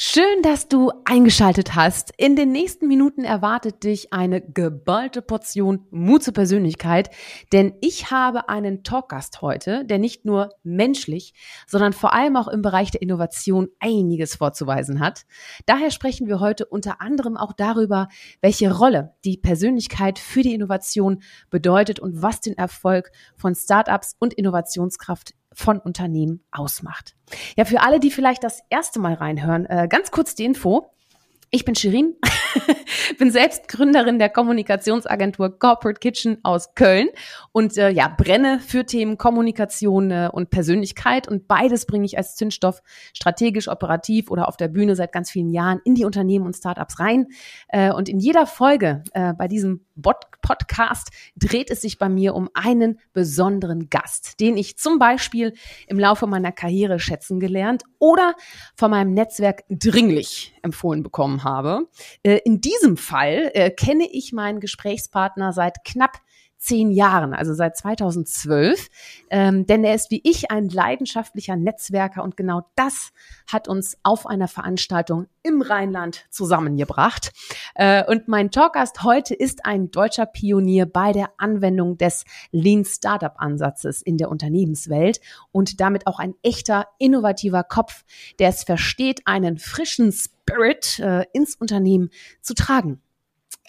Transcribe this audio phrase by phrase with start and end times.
[0.00, 2.12] Schön, dass du eingeschaltet hast.
[2.16, 7.10] In den nächsten Minuten erwartet dich eine geballte Portion Mut zur Persönlichkeit,
[7.52, 11.34] denn ich habe einen Talkgast heute, der nicht nur menschlich,
[11.66, 15.26] sondern vor allem auch im Bereich der Innovation einiges vorzuweisen hat.
[15.66, 18.06] Daher sprechen wir heute unter anderem auch darüber,
[18.40, 24.32] welche Rolle die Persönlichkeit für die Innovation bedeutet und was den Erfolg von Startups und
[24.32, 27.16] Innovationskraft von Unternehmen ausmacht.
[27.56, 30.92] Ja, für alle, die vielleicht das erste Mal reinhören, äh, ganz kurz die Info.
[31.50, 32.14] Ich bin Shirin,
[33.18, 37.08] bin selbst Gründerin der Kommunikationsagentur Corporate Kitchen aus Köln.
[37.52, 41.26] Und äh, ja, brenne für Themen Kommunikation äh, und Persönlichkeit.
[41.26, 42.82] Und beides bringe ich als Zündstoff
[43.14, 47.00] strategisch, operativ oder auf der Bühne seit ganz vielen Jahren in die Unternehmen und Startups
[47.00, 47.28] rein.
[47.68, 52.34] Äh, und in jeder Folge äh, bei diesem Bot Podcast dreht es sich bei mir
[52.34, 55.52] um einen besonderen Gast, den ich zum Beispiel
[55.88, 58.34] im Laufe meiner Karriere schätzen gelernt oder
[58.76, 61.88] von meinem Netzwerk dringlich empfohlen bekommen habe.
[62.22, 66.18] Äh, in diesem Fall äh, kenne ich meinen Gesprächspartner seit knapp
[66.68, 68.88] zehn Jahren, also seit 2012.
[69.30, 73.10] Ähm, denn er ist wie ich ein leidenschaftlicher Netzwerker und genau das
[73.50, 77.32] hat uns auf einer Veranstaltung im Rheinland zusammengebracht.
[77.74, 83.32] Äh, und mein Talkgast heute ist ein deutscher Pionier bei der Anwendung des Lean Startup
[83.38, 88.04] Ansatzes in der Unternehmenswelt und damit auch ein echter innovativer Kopf,
[88.38, 92.10] der es versteht, einen frischen Spirit äh, ins Unternehmen
[92.42, 93.00] zu tragen.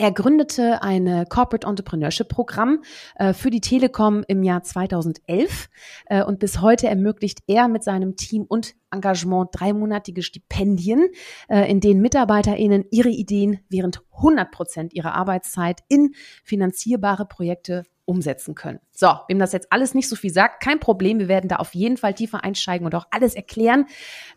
[0.02, 2.83] Er gründete ein Corporate Entrepreneurship Programm
[3.16, 5.69] äh, für die Telekom im Jahr 2011
[6.05, 11.09] äh, und bis heute ermöglicht er mit seinem Team und Engagement dreimonatige Stipendien,
[11.50, 16.14] äh, in denen MitarbeiterInnen ihre Ideen während 100 Prozent ihrer Arbeitszeit in
[16.45, 18.79] finanzierbare Projekte umsetzen können.
[18.91, 21.20] So, wem das jetzt alles nicht so viel sagt, kein Problem.
[21.20, 23.86] Wir werden da auf jeden Fall tiefer einsteigen und auch alles erklären.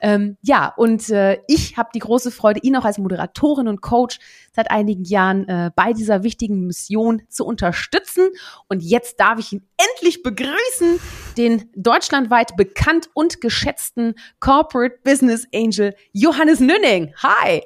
[0.01, 4.19] Ähm, ja, und äh, ich habe die große Freude, ihn auch als Moderatorin und Coach
[4.55, 8.29] seit einigen Jahren äh, bei dieser wichtigen Mission zu unterstützen.
[8.69, 11.01] Und jetzt darf ich ihn endlich begrüßen,
[11.39, 17.15] den deutschlandweit bekannt und geschätzten Corporate Business Angel Johannes Nünning.
[17.23, 17.63] Hi.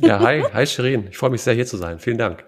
[0.00, 1.08] Ja, hi, hi Shirin.
[1.10, 1.98] Ich freue mich sehr, hier zu sein.
[1.98, 2.44] Vielen Dank.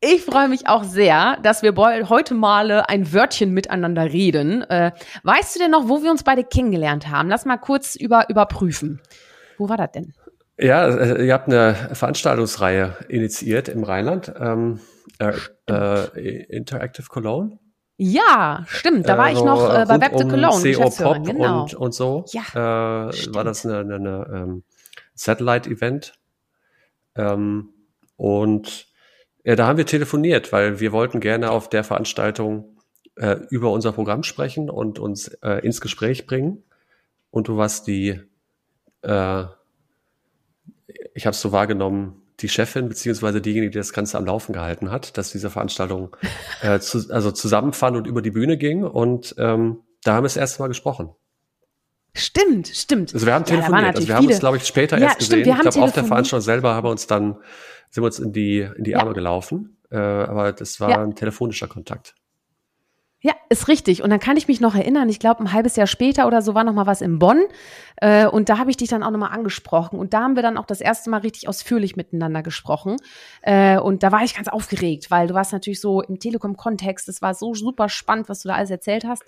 [0.00, 4.62] Ich freue mich auch sehr, dass wir heute mal ein Wörtchen miteinander reden.
[4.62, 4.92] Äh,
[5.24, 7.28] weißt du denn noch, wo wir uns beide kennengelernt haben?
[7.28, 9.00] Lass mal kurz über, überprüfen.
[9.56, 10.14] Wo war das denn?
[10.56, 14.32] Ja, äh, ihr habt eine Veranstaltungsreihe initiiert im Rheinland.
[14.38, 14.80] Ähm,
[15.18, 15.32] äh,
[15.68, 17.58] äh, Interactive Cologne.
[17.96, 19.08] Ja, stimmt.
[19.08, 20.74] Da war also ich noch äh, bei Web the Cologne.
[20.74, 21.62] CO Pop genau.
[21.62, 22.24] und, und so.
[22.28, 24.62] Ja, äh, war das eine, eine, eine ähm,
[25.14, 26.14] Satellite-Event.
[27.16, 27.70] Ähm,
[28.16, 28.87] und
[29.44, 32.76] ja, da haben wir telefoniert, weil wir wollten gerne auf der Veranstaltung
[33.16, 36.62] äh, über unser Programm sprechen und uns äh, ins Gespräch bringen.
[37.30, 38.20] Und du warst die,
[39.02, 39.44] äh,
[41.14, 44.90] ich habe es so wahrgenommen, die Chefin beziehungsweise diejenige, die das Ganze am Laufen gehalten
[44.90, 46.16] hat, dass diese Veranstaltung
[46.62, 48.84] äh, zu, also zusammenfand und über die Bühne ging.
[48.84, 51.10] Und ähm, da haben wir das erste Mal gesprochen.
[52.18, 53.14] Stimmt, stimmt.
[53.14, 53.96] Also wir haben telefoniert.
[53.96, 55.42] also wir haben uns, glaube ich, später ja, erst gesehen.
[55.42, 57.36] Stimmt, ich glaube, auf der Veranstaltung selber haben wir uns dann
[57.90, 59.14] sind wir uns in die, in die Arme ja.
[59.14, 59.78] gelaufen.
[59.90, 61.02] Äh, aber das war ja.
[61.02, 62.14] ein telefonischer Kontakt.
[63.20, 64.04] Ja, ist richtig.
[64.04, 66.54] Und dann kann ich mich noch erinnern, ich glaube, ein halbes Jahr später oder so
[66.54, 67.42] war noch mal was in Bonn.
[67.96, 69.98] Äh, und da habe ich dich dann auch noch mal angesprochen.
[69.98, 72.96] Und da haben wir dann auch das erste Mal richtig ausführlich miteinander gesprochen.
[73.42, 77.08] Äh, und da war ich ganz aufgeregt, weil du warst natürlich so im Telekom-Kontext.
[77.08, 79.24] Es war so super spannend, was du da alles erzählt hast.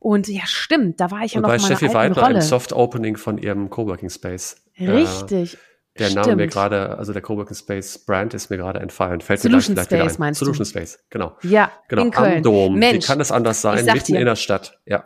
[0.00, 3.38] Und ja, stimmt, da war ich ja und noch bei Steffi Weidner im Soft-Opening von
[3.38, 4.56] ihrem Coworking Space.
[4.78, 5.54] Richtig.
[5.54, 5.58] Äh,
[5.98, 6.26] der Stimmt.
[6.26, 9.20] Name mir gerade, also der Coworking Space Brand ist mir gerade entfallen.
[9.20, 10.70] Fällt Solution mir Space meinst Solution du?
[10.70, 11.36] Space, genau.
[11.42, 12.04] Ja, genau.
[12.04, 12.36] in Köln.
[12.36, 12.74] Am Dom.
[12.78, 13.84] Mensch, Wie kann es anders sein?
[13.84, 14.78] Mitten dir, in der Stadt.
[14.86, 15.04] Ja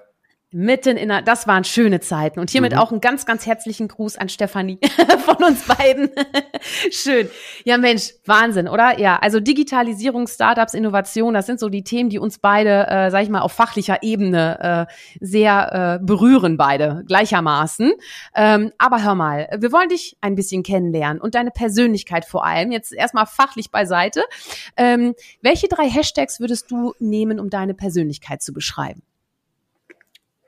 [0.55, 2.39] mitten in der, das waren schöne Zeiten.
[2.39, 2.79] Und hiermit mhm.
[2.79, 4.79] auch einen ganz, ganz herzlichen Gruß an Stefanie
[5.25, 6.11] von uns beiden.
[6.93, 7.29] Schön.
[7.65, 9.01] Ja, Mensch, Wahnsinn, oder?
[9.01, 13.25] Ja, also Digitalisierung, Startups, Innovation, das sind so die Themen, die uns beide, äh, sag
[13.25, 17.93] ich mal, auf fachlicher Ebene äh, sehr äh, berühren, beide gleichermaßen.
[18.37, 22.71] Ähm, aber hör mal, wir wollen dich ein bisschen kennenlernen und deine Persönlichkeit vor allem.
[22.71, 24.23] Jetzt erstmal fachlich beiseite.
[24.77, 29.03] Ähm, welche drei Hashtags würdest du nehmen, um deine Persönlichkeit zu beschreiben?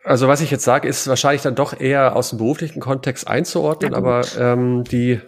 [0.06, 3.90] Also was ich jetzt sage, ist wahrscheinlich dann doch eher aus dem beruflichen Kontext einzuordnen,
[3.90, 5.20] ja, aber ähm, die,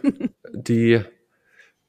[0.53, 1.03] die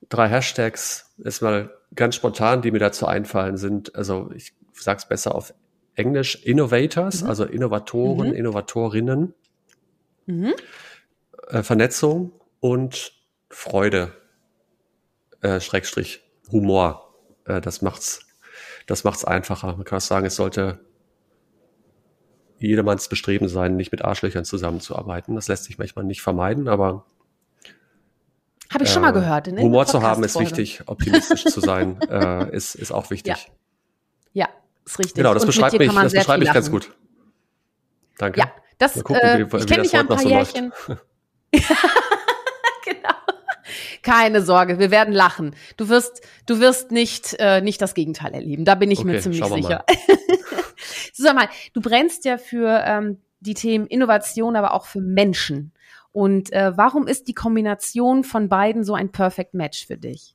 [0.10, 5.36] drei Hashtags ist mal ganz spontan, die mir dazu einfallen, sind, also ich sag's besser
[5.36, 5.54] auf
[5.94, 7.30] Englisch, Innovators, mhm.
[7.30, 8.34] also Innovatoren, mhm.
[8.34, 9.36] Innovatorinnen,
[10.26, 10.56] mhm.
[11.48, 13.12] Äh, Vernetzung und
[13.52, 14.14] Freude,
[15.42, 16.22] äh, Schrägstrich,
[16.52, 17.14] Humor.
[17.46, 18.26] äh, das macht's,
[18.88, 19.76] das macht's einfacher.
[19.76, 20.80] Man kann auch sagen, es sollte
[22.60, 25.36] jedermanns Bestreben sein, nicht mit Arschlöchern zusammenzuarbeiten.
[25.36, 27.06] Das lässt sich manchmal nicht vermeiden, aber
[28.72, 29.48] habe ich schon mal äh, gehört.
[29.48, 33.50] In Humor zu haben ist wichtig, optimistisch zu sein äh, ist, ist auch wichtig.
[34.34, 34.50] Ja, ja
[34.86, 35.16] ist richtig.
[35.16, 36.92] Genau, das beschreibt mich, das beschreibt mich ganz gut.
[38.18, 38.40] Danke.
[38.40, 40.72] Ja, das, gucken, äh, wie, ich kenne dich ja ein paar Jährchen.
[41.52, 43.10] genau.
[44.04, 45.56] Keine Sorge, wir werden lachen.
[45.78, 48.66] Du wirst, du wirst nicht, äh, nicht das Gegenteil erleben.
[48.66, 49.84] Da bin ich okay, mir ziemlich sicher.
[51.14, 55.72] sag mal, du brennst ja für ähm, die Themen Innovation, aber auch für Menschen.
[56.12, 60.34] Und äh, warum ist die Kombination von beiden so ein Perfect Match für dich?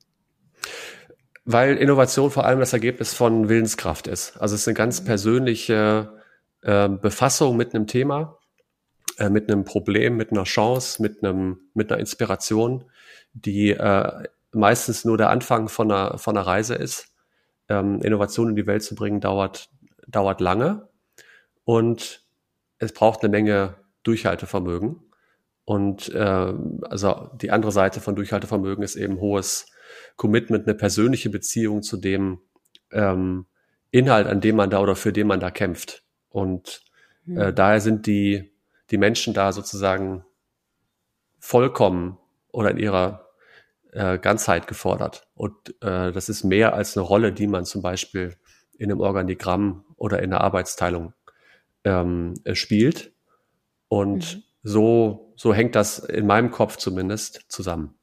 [1.45, 4.37] Weil Innovation vor allem das Ergebnis von Willenskraft ist.
[4.39, 5.07] Also es ist eine ganz mhm.
[5.07, 6.23] persönliche
[6.63, 8.39] äh, Befassung mit einem Thema,
[9.19, 12.85] äh, mit einem Problem, mit einer Chance, mit einem, mit einer Inspiration,
[13.35, 17.09] die äh, meistens nur der Anfang von einer, von einer Reise ist.
[17.69, 19.71] Ähm, Innovation in die Welt zu bringen dauert,
[20.09, 20.89] dauert lange
[21.65, 22.25] und
[22.79, 25.01] es braucht eine Menge Durchhaltevermögen.
[25.65, 26.53] Und äh,
[26.83, 29.67] also die andere Seite von Durchhaltevermögen ist eben hohes
[30.17, 32.41] Commitment, eine persönliche Beziehung zu dem
[32.93, 33.47] ähm,
[33.91, 36.03] Inhalt, an dem man da oder für den man da kämpft.
[36.29, 36.83] Und
[37.27, 37.55] äh, mhm.
[37.55, 38.53] daher sind die,
[38.91, 40.25] die Menschen da sozusagen
[41.39, 42.19] vollkommen
[42.53, 43.31] oder in ihrer
[43.93, 45.27] äh, Ganzheit gefordert.
[45.35, 48.37] Und äh, das ist mehr als eine Rolle, die man zum Beispiel
[48.77, 51.15] in einem Organigramm oder in einer Arbeitsteilung
[51.85, 53.13] ähm, spielt.
[53.89, 54.43] Und mhm.
[54.63, 57.95] so, so hängt das in meinem Kopf zumindest zusammen.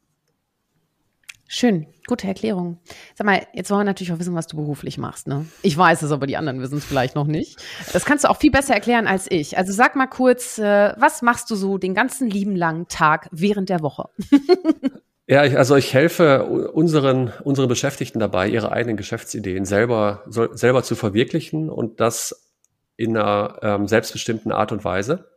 [1.47, 2.79] Schön, gute Erklärung.
[3.13, 5.27] Sag mal, jetzt wollen wir natürlich auch wissen, was du beruflich machst.
[5.27, 5.45] Ne?
[5.61, 7.61] Ich weiß es, aber die anderen wissen es vielleicht noch nicht.
[7.93, 9.57] Das kannst du auch viel besser erklären als ich.
[9.57, 13.69] Also sag mal kurz, äh, was machst du so den ganzen lieben langen Tag während
[13.69, 14.09] der Woche?
[15.27, 20.83] ja, ich, also ich helfe unseren, unseren Beschäftigten dabei, ihre eigenen Geschäftsideen selber, so, selber
[20.83, 22.49] zu verwirklichen und das
[22.97, 25.31] in einer ähm, selbstbestimmten Art und Weise.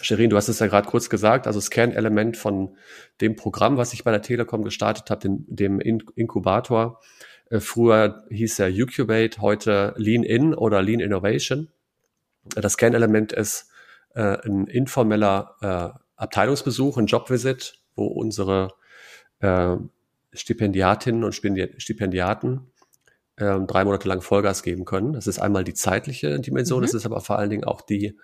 [0.00, 2.76] Sherin, du hast es ja gerade kurz gesagt, also das Kernelement von
[3.20, 7.00] dem Programm, was ich bei der Telekom gestartet habe, dem, dem Inkubator.
[7.50, 11.68] Äh, früher hieß er Ucubate, heute Lean In oder Lean Innovation.
[12.54, 13.70] Das Kernelement ist
[14.14, 18.74] äh, ein informeller äh, Abteilungsbesuch, ein Jobvisit, wo unsere
[19.40, 19.76] äh,
[20.32, 22.60] Stipendiatinnen und Stipendiaten
[23.36, 25.12] äh, drei Monate lang Vollgas geben können.
[25.12, 26.86] Das ist einmal die zeitliche Dimension, mhm.
[26.86, 28.18] das ist aber vor allen Dingen auch die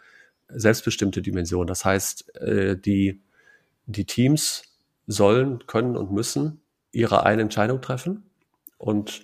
[0.48, 1.66] selbstbestimmte Dimension.
[1.66, 3.22] Das heißt, äh, die,
[3.86, 4.64] die Teams
[5.06, 6.60] sollen, können und müssen
[6.92, 8.30] ihre eine Entscheidung treffen
[8.78, 9.22] und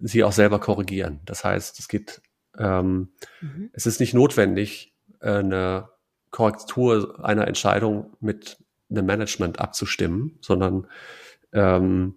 [0.00, 1.20] sie auch selber korrigieren.
[1.24, 2.20] Das heißt, es geht,
[2.58, 3.70] ähm, mhm.
[3.72, 5.88] es ist nicht notwendig, eine
[6.30, 8.58] Korrektur einer Entscheidung mit
[8.90, 10.86] einem Management abzustimmen, sondern
[11.54, 12.16] ähm,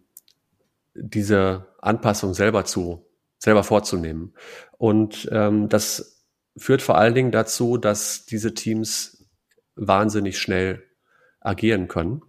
[0.93, 3.05] diese Anpassung selber zu,
[3.37, 4.33] selber vorzunehmen.
[4.77, 6.25] Und ähm, das
[6.57, 9.25] führt vor allen Dingen dazu, dass diese Teams
[9.75, 10.83] wahnsinnig schnell
[11.39, 12.21] agieren können.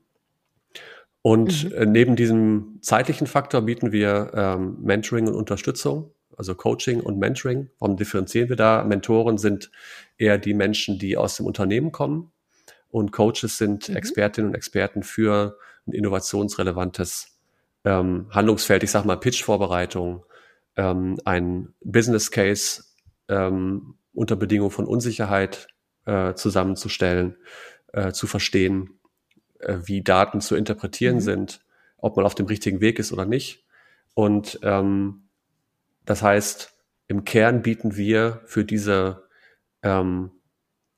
[1.23, 1.73] Und mhm.
[1.73, 7.71] Äh, neben diesem zeitlichen Faktor bieten wir ähm, Mentoring und Unterstützung, also Coaching und Mentoring.
[7.79, 8.85] Warum differenzieren wir da?
[8.85, 9.71] Mentoren sind
[10.17, 12.31] eher die Menschen, die aus dem Unternehmen kommen
[12.91, 13.97] und Coaches sind mhm.
[13.97, 15.59] Expertinnen und Experten für
[15.89, 17.39] ein innovationsrelevantes
[17.85, 18.83] ähm, Handlungsfeld.
[18.83, 20.25] Ich sage mal Pitch-Vorbereitung,
[20.77, 22.85] ähm, ein Business Case
[23.29, 25.69] ähm, unter Bedingungen von Unsicherheit
[26.07, 27.37] äh, zusammenzustellen,
[27.93, 28.99] äh, zu verstehen,
[29.61, 31.21] äh, wie Daten zu interpretieren mhm.
[31.21, 31.61] sind,
[31.97, 33.65] ob man auf dem richtigen Weg ist oder nicht.
[34.15, 35.29] Und ähm,
[36.05, 36.75] das heißt,
[37.07, 39.29] im Kern bieten wir für diese
[39.83, 40.31] ähm,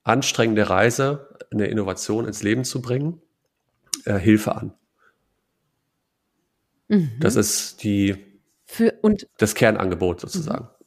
[0.02, 3.20] anstrengende Reise, eine Innovation ins Leben zu bringen,
[4.04, 4.72] äh, Hilfe an.
[6.90, 7.12] Mhm.
[7.20, 8.16] Das ist die
[8.66, 10.64] für, und das Kernangebot sozusagen.
[10.64, 10.80] Mhm.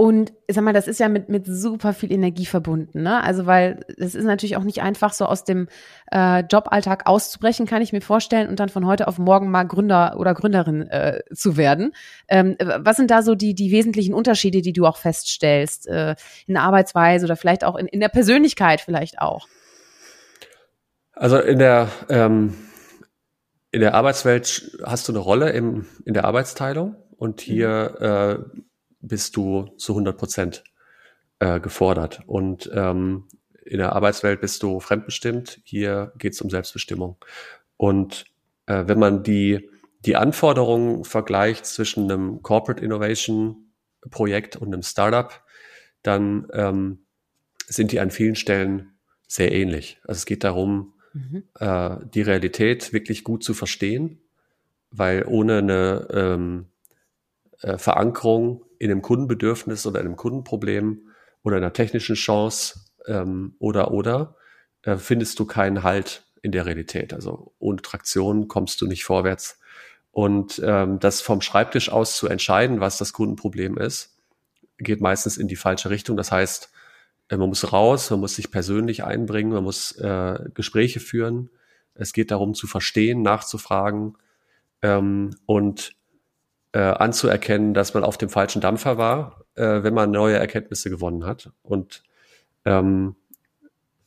[0.00, 3.20] Und sag mal, das ist ja mit, mit super viel Energie verbunden, ne?
[3.24, 5.66] Also, weil es ist natürlich auch nicht einfach, so aus dem
[6.12, 10.14] äh, Joballtag auszubrechen, kann ich mir vorstellen, und dann von heute auf morgen mal Gründer
[10.16, 11.94] oder Gründerin äh, zu werden.
[12.28, 16.14] Ähm, was sind da so die, die wesentlichen Unterschiede, die du auch feststellst, äh,
[16.46, 19.48] in der Arbeitsweise oder vielleicht auch in, in der Persönlichkeit vielleicht auch?
[21.12, 22.54] Also in der ähm,
[23.78, 28.04] in der Arbeitswelt hast du eine Rolle im, in der Arbeitsteilung und hier mhm.
[28.04, 28.60] äh,
[29.00, 30.64] bist du zu 100 Prozent
[31.38, 32.22] äh, gefordert.
[32.26, 33.28] Und ähm,
[33.64, 35.60] in der Arbeitswelt bist du fremdbestimmt.
[35.62, 37.18] Hier geht es um Selbstbestimmung.
[37.76, 38.24] Und
[38.66, 39.70] äh, wenn man die,
[40.00, 43.70] die Anforderungen vergleicht zwischen einem Corporate Innovation
[44.10, 45.40] Projekt und einem Startup,
[46.02, 47.06] dann ähm,
[47.68, 50.00] sind die an vielen Stellen sehr ähnlich.
[50.02, 51.44] Also es geht darum, mhm.
[51.58, 54.20] äh, die Realität wirklich gut zu verstehen
[54.90, 56.66] weil ohne eine ähm,
[57.60, 61.08] äh, Verankerung in einem Kundenbedürfnis oder einem Kundenproblem
[61.42, 64.36] oder einer technischen Chance ähm, oder oder
[64.82, 67.12] äh, findest du keinen Halt in der Realität.
[67.12, 69.58] Also ohne Traktion kommst du nicht vorwärts.
[70.10, 74.16] Und ähm, das vom Schreibtisch aus zu entscheiden, was das Kundenproblem ist,
[74.78, 76.16] geht meistens in die falsche Richtung.
[76.16, 76.70] Das heißt,
[77.36, 81.50] man muss raus, man muss sich persönlich einbringen, man muss äh, Gespräche führen.
[81.94, 84.16] Es geht darum zu verstehen, nachzufragen
[84.82, 85.92] ähm, und
[86.72, 91.26] äh, anzuerkennen, dass man auf dem falschen Dampfer war, äh, wenn man neue Erkenntnisse gewonnen
[91.26, 91.50] hat.
[91.62, 92.02] Und
[92.64, 93.16] ähm,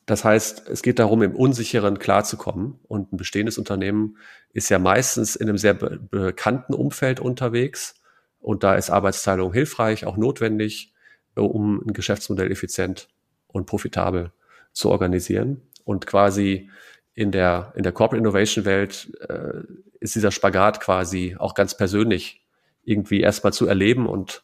[0.05, 2.79] das heißt, es geht darum, im Unsicheren klarzukommen.
[2.87, 4.17] Und ein bestehendes Unternehmen
[4.51, 7.95] ist ja meistens in einem sehr be bekannten Umfeld unterwegs.
[8.39, 10.93] Und da ist Arbeitsteilung hilfreich, auch notwendig,
[11.35, 13.07] um ein Geschäftsmodell effizient
[13.47, 14.31] und profitabel
[14.73, 15.61] zu organisieren.
[15.83, 16.69] Und quasi
[17.13, 19.61] in der, in der Corporate Innovation Welt äh,
[20.00, 22.41] ist dieser Spagat quasi auch ganz persönlich
[22.83, 24.43] irgendwie erstmal zu erleben und,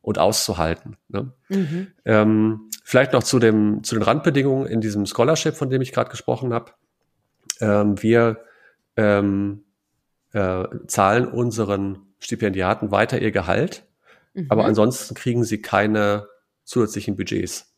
[0.00, 0.96] und auszuhalten.
[1.08, 1.32] Ne?
[1.48, 1.88] Mhm.
[2.04, 6.10] Ähm, vielleicht noch zu, dem, zu den Randbedingungen in diesem Scholarship, von dem ich gerade
[6.10, 6.72] gesprochen habe.
[7.60, 8.44] Ähm, wir
[8.96, 9.64] ähm,
[10.32, 13.84] äh, zahlen unseren Stipendiaten weiter ihr Gehalt,
[14.34, 14.46] mhm.
[14.48, 16.28] aber ansonsten kriegen sie keine
[16.64, 17.74] zusätzlichen Budgets.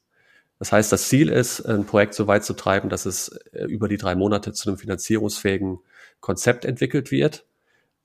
[0.58, 3.88] Das heißt, das Ziel ist, ein Projekt so weit zu treiben, dass es äh, über
[3.88, 5.78] die drei Monate zu einem finanzierungsfähigen
[6.20, 7.46] Konzept entwickelt wird.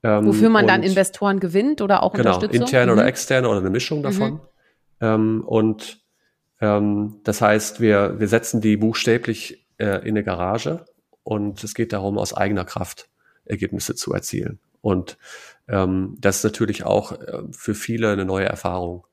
[0.02, 2.66] Ähm, Wofür man dann Investoren gewinnt oder auch genau, Unterstützung?
[2.66, 2.98] interne mhm.
[2.98, 4.32] oder externe oder eine Mischung davon.
[4.32, 4.40] Mhm.
[5.00, 6.00] Ähm, und
[6.60, 10.86] ähm, das heißt, wir, wir setzen die buchstäblich äh, in eine Garage
[11.22, 13.08] und es geht darum, aus eigener Kraft
[13.44, 14.60] Ergebnisse zu erzielen.
[14.80, 15.18] Und
[15.68, 19.06] ähm, das ist natürlich auch äh, für viele eine neue Erfahrung.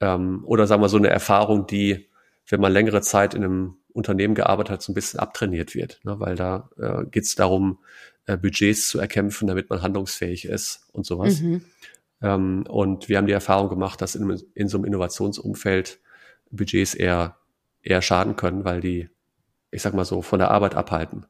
[0.00, 2.08] Ähm, oder sagen wir so eine Erfahrung, die,
[2.48, 6.00] wenn man längere Zeit in einem Unternehmen gearbeitet hat, so ein bisschen abtrainiert wird.
[6.04, 6.20] Ne?
[6.20, 7.78] Weil da äh, geht es darum,
[8.26, 11.40] äh, Budgets zu erkämpfen, damit man handlungsfähig ist und sowas.
[11.40, 11.64] Mhm.
[12.22, 16.00] Ähm, und wir haben die Erfahrung gemacht, dass in, in so einem Innovationsumfeld
[16.50, 17.36] Budgets eher,
[17.82, 19.08] eher schaden können, weil die,
[19.70, 21.26] ich sag mal so, von der Arbeit abhalten.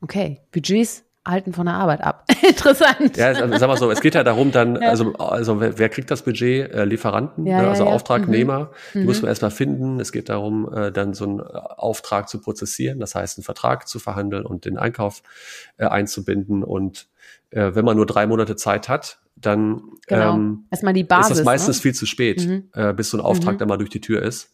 [0.00, 2.24] Okay, Budgets halten von der Arbeit ab.
[2.42, 3.16] Interessant.
[3.16, 4.88] Ja, also, sag mal so, es geht ja darum dann, ja.
[4.88, 6.70] also, also wer, wer, kriegt das Budget?
[6.72, 7.68] Äh, Lieferanten, ja, ne?
[7.68, 8.68] also ja, Auftragnehmer, mhm.
[8.92, 9.04] die mhm.
[9.04, 10.00] muss man erstmal finden.
[10.00, 13.98] Es geht darum, äh, dann so einen Auftrag zu prozessieren, das heißt, einen Vertrag zu
[13.98, 15.22] verhandeln und den Einkauf
[15.76, 16.64] äh, einzubinden.
[16.64, 17.08] Und
[17.50, 20.34] äh, wenn man nur drei Monate Zeit hat, dann genau.
[20.34, 21.82] ähm, Erstmal die Basis, ist das meistens ne?
[21.82, 22.68] viel zu spät, mhm.
[22.74, 23.58] äh, bis so ein Auftrag mhm.
[23.58, 24.52] dann mal durch die Tür ist.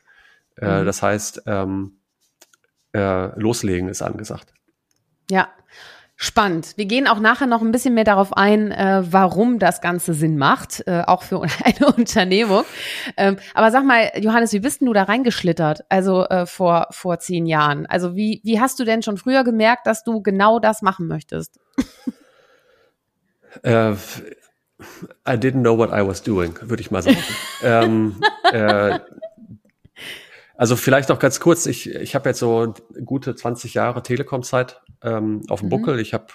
[0.56, 0.86] Äh, mhm.
[0.86, 1.92] Das heißt, ähm,
[2.92, 4.52] äh, loslegen ist angesagt.
[5.30, 5.48] Ja,
[6.20, 6.72] Spannend.
[6.74, 10.36] Wir gehen auch nachher noch ein bisschen mehr darauf ein, äh, warum das Ganze Sinn
[10.36, 12.64] macht, äh, auch für eine Unternehmung.
[13.16, 15.84] Ähm, aber sag mal, Johannes, wie bist denn du da reingeschlittert?
[15.88, 17.86] Also äh, vor vor zehn Jahren.
[17.86, 21.60] Also wie wie hast du denn schon früher gemerkt, dass du genau das machen möchtest?
[23.62, 23.92] Äh,
[25.24, 27.16] I didn't know what I was doing, würde ich mal sagen.
[27.62, 28.20] ähm,
[28.52, 28.98] äh,
[30.58, 32.74] also vielleicht noch ganz kurz, ich, ich habe jetzt so
[33.04, 35.70] gute 20 Jahre Telekom-Zeit ähm, auf dem mhm.
[35.70, 36.00] Buckel.
[36.00, 36.26] Ich habe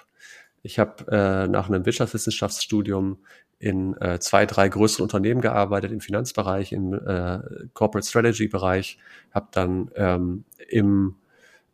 [0.62, 3.18] ich hab, äh, nach einem Wirtschaftswissenschaftsstudium
[3.60, 7.40] in äh, zwei, drei größeren Unternehmen gearbeitet, im Finanzbereich, im äh,
[7.74, 8.98] Corporate Strategy-Bereich,
[9.32, 11.16] habe dann ähm, im,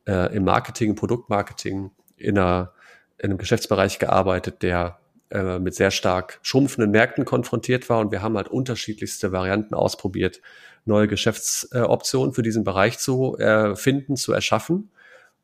[0.07, 2.73] äh, im Marketing, im Produktmarketing in, einer,
[3.19, 4.97] in einem Geschäftsbereich gearbeitet, der
[5.29, 10.41] äh, mit sehr stark schrumpfenden Märkten konfrontiert war und wir haben halt unterschiedlichste Varianten ausprobiert,
[10.85, 14.89] neue Geschäftsoptionen für diesen Bereich zu äh, finden, zu erschaffen.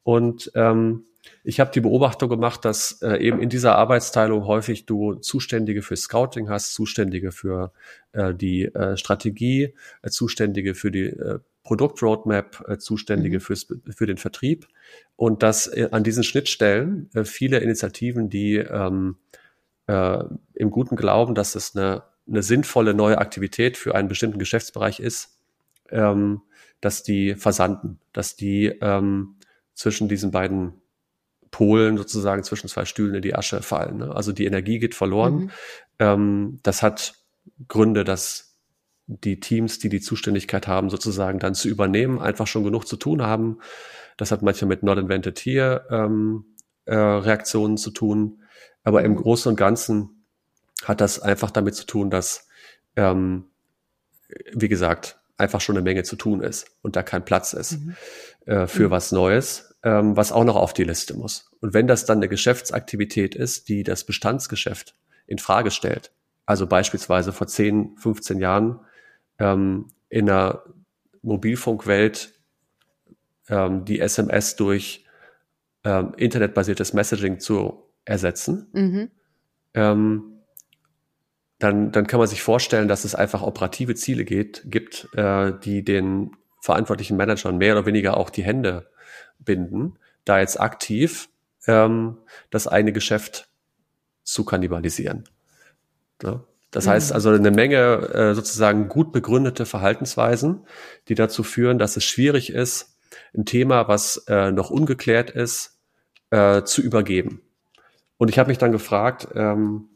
[0.04, 1.06] Und ähm,
[1.44, 5.96] ich habe die Beobachtung gemacht, dass äh, eben in dieser Arbeitsteilung häufig du Zuständige für
[5.96, 7.72] Scouting hast, Zuständige für
[8.12, 13.42] äh, die äh, Strategie, äh, Zuständige für die äh, Produktroadmap, Zuständige mhm.
[13.42, 14.68] fürs, für den Vertrieb
[15.15, 19.18] und dass an diesen Schnittstellen viele Initiativen, die ähm,
[19.88, 20.24] äh,
[20.54, 25.39] im guten Glauben, dass es eine eine sinnvolle neue Aktivität für einen bestimmten Geschäftsbereich ist,
[25.89, 26.41] ähm,
[26.82, 29.36] dass die versanden, dass die ähm,
[29.74, 30.82] zwischen diesen beiden
[31.51, 33.98] Polen sozusagen zwischen zwei Stühlen in die Asche fallen.
[33.98, 34.15] Ne?
[34.15, 35.36] Also die Energie geht verloren.
[35.36, 35.51] Mhm.
[36.00, 37.15] Ähm, das hat
[37.67, 38.58] Gründe, dass
[39.08, 43.22] die Teams, die die Zuständigkeit haben, sozusagen dann zu übernehmen, einfach schon genug zu tun
[43.22, 43.60] haben.
[44.17, 46.46] Das hat manchmal mit Not Invented Here ähm,
[46.86, 48.41] äh, Reaktionen zu tun.
[48.84, 49.15] Aber im.
[49.15, 50.14] Großen und Ganzen
[50.86, 52.48] hat das einfach damit zu tun, dass,
[52.96, 53.46] ähm,
[54.54, 57.96] wie gesagt, einfach schon eine Menge zu tun ist und da kein Platz ist mhm.
[58.46, 58.92] äh, für mhm.
[58.92, 61.51] was Neues, ähm, was auch noch auf die Liste muss.
[61.60, 64.96] Und wenn das dann eine Geschäftsaktivität ist, die das Bestandsgeschäft
[65.27, 66.12] in Frage stellt,
[66.46, 68.80] also beispielsweise vor 10, 15 Jahren
[69.39, 70.63] ähm, in der
[71.22, 72.34] Mobilfunkwelt
[73.50, 75.06] ähm, die SMS durch
[75.84, 79.12] ähm, internetbasiertes Messaging zu ersetzen, mhm.
[79.74, 80.35] ähm,
[81.65, 85.84] dann, dann kann man sich vorstellen, dass es einfach operative Ziele geht, gibt, äh, die
[85.84, 86.31] den
[86.62, 88.89] verantwortlichen Managern mehr oder weniger auch die Hände
[89.39, 91.27] binden, da jetzt aktiv
[91.65, 92.17] ähm,
[92.51, 93.50] das eigene Geschäft
[94.24, 95.24] zu kannibalisieren.
[96.22, 96.43] Ja?
[96.69, 96.89] Das mhm.
[96.91, 97.77] heißt also eine Menge
[98.13, 100.67] äh, sozusagen gut begründete Verhaltensweisen,
[101.07, 102.95] die dazu führen, dass es schwierig ist,
[103.36, 105.79] ein Thema, was äh, noch ungeklärt ist,
[106.29, 107.41] äh, zu übergeben.
[108.17, 109.89] Und ich habe mich dann gefragt, ähm,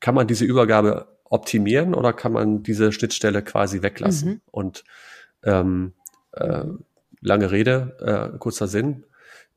[0.00, 4.30] kann man diese Übergabe optimieren oder kann man diese Schnittstelle quasi weglassen?
[4.30, 4.40] Mhm.
[4.50, 4.84] Und
[5.42, 5.92] ähm,
[6.32, 6.64] äh,
[7.20, 9.04] lange Rede, äh, kurzer Sinn.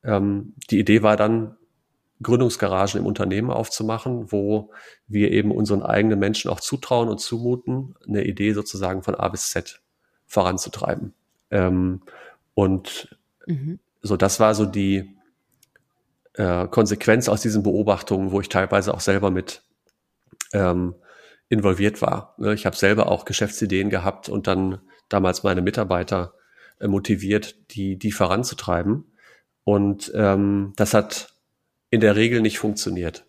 [0.03, 1.55] Ähm, die Idee war dann,
[2.24, 4.71] Gründungsgaragen im Unternehmen aufzumachen, wo
[5.07, 9.50] wir eben unseren eigenen Menschen auch zutrauen und zumuten, eine Idee sozusagen von A bis
[9.50, 9.81] Z
[10.27, 11.13] voranzutreiben.
[11.50, 12.01] Ähm,
[12.53, 13.17] und
[13.48, 13.79] mhm.
[14.01, 15.15] so, das war so die
[16.33, 19.63] äh, Konsequenz aus diesen Beobachtungen, wo ich teilweise auch selber mit
[20.53, 20.96] ähm,
[21.50, 22.36] involviert war.
[22.38, 24.79] Ne, ich habe selber auch Geschäftsideen gehabt und dann
[25.10, 26.34] damals meine Mitarbeiter
[26.79, 29.13] äh, motiviert, die, die voranzutreiben.
[29.63, 31.36] Und ähm, das hat
[31.89, 33.25] in der Regel nicht funktioniert.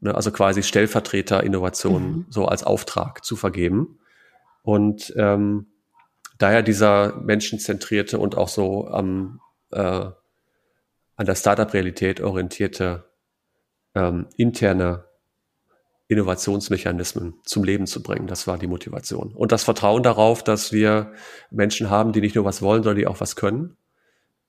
[0.00, 2.26] Ne, also quasi Stellvertreter-Innovationen mhm.
[2.28, 3.98] so als Auftrag zu vergeben.
[4.62, 5.66] Und ähm,
[6.38, 10.10] daher dieser menschenzentrierte und auch so am äh,
[11.20, 13.04] an der Startup-Realität orientierte
[13.94, 15.04] ähm, interne
[16.10, 18.26] Innovationsmechanismen zum Leben zu bringen.
[18.26, 19.32] Das war die Motivation.
[19.32, 21.12] Und das Vertrauen darauf, dass wir
[21.52, 23.76] Menschen haben, die nicht nur was wollen, sondern die auch was können.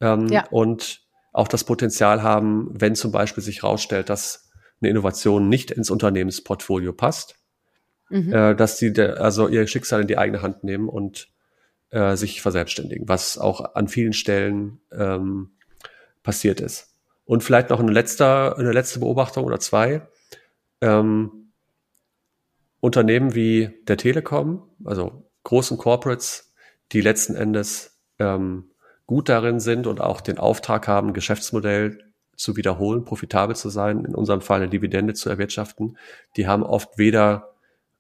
[0.01, 0.48] Ähm, ja.
[0.50, 1.01] Und
[1.32, 4.50] auch das Potenzial haben, wenn zum Beispiel sich herausstellt, dass
[4.82, 7.36] eine Innovation nicht ins Unternehmensportfolio passt,
[8.10, 8.34] mhm.
[8.34, 11.27] äh, dass sie also ihr Schicksal in die eigene Hand nehmen und
[11.91, 15.51] äh, sich verselbstständigen, was auch an vielen Stellen ähm,
[16.24, 16.96] passiert ist.
[17.24, 20.08] Und vielleicht noch eine letzte, eine letzte Beobachtung oder zwei.
[20.82, 21.40] Ähm,
[22.82, 26.54] Unternehmen wie der Telekom, also großen Corporates,
[26.91, 28.72] die letzten Endes ähm,
[29.06, 32.04] gut darin sind und auch den Auftrag haben, Geschäftsmodell
[32.36, 35.98] zu wiederholen, profitabel zu sein, in unserem Fall eine Dividende zu erwirtschaften,
[36.36, 37.54] die haben oft weder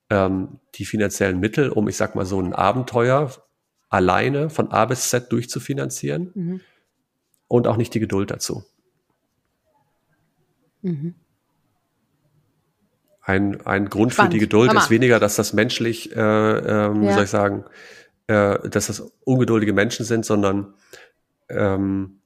[0.09, 3.31] ähm, die finanziellen Mittel, um, ich sag mal, so ein Abenteuer
[3.89, 6.61] alleine von A bis Z durchzufinanzieren mhm.
[7.47, 8.63] und auch nicht die Geduld dazu.
[10.81, 11.13] Mhm
[13.21, 14.33] ein, ein Grund Spannend.
[14.33, 14.81] für die Geduld Hammer.
[14.81, 17.09] ist weniger, dass das menschlich, äh, ähm, ja.
[17.09, 17.65] wie soll ich sagen,
[18.27, 20.73] äh, dass das ungeduldige Menschen sind, sondern
[21.49, 22.21] ähm,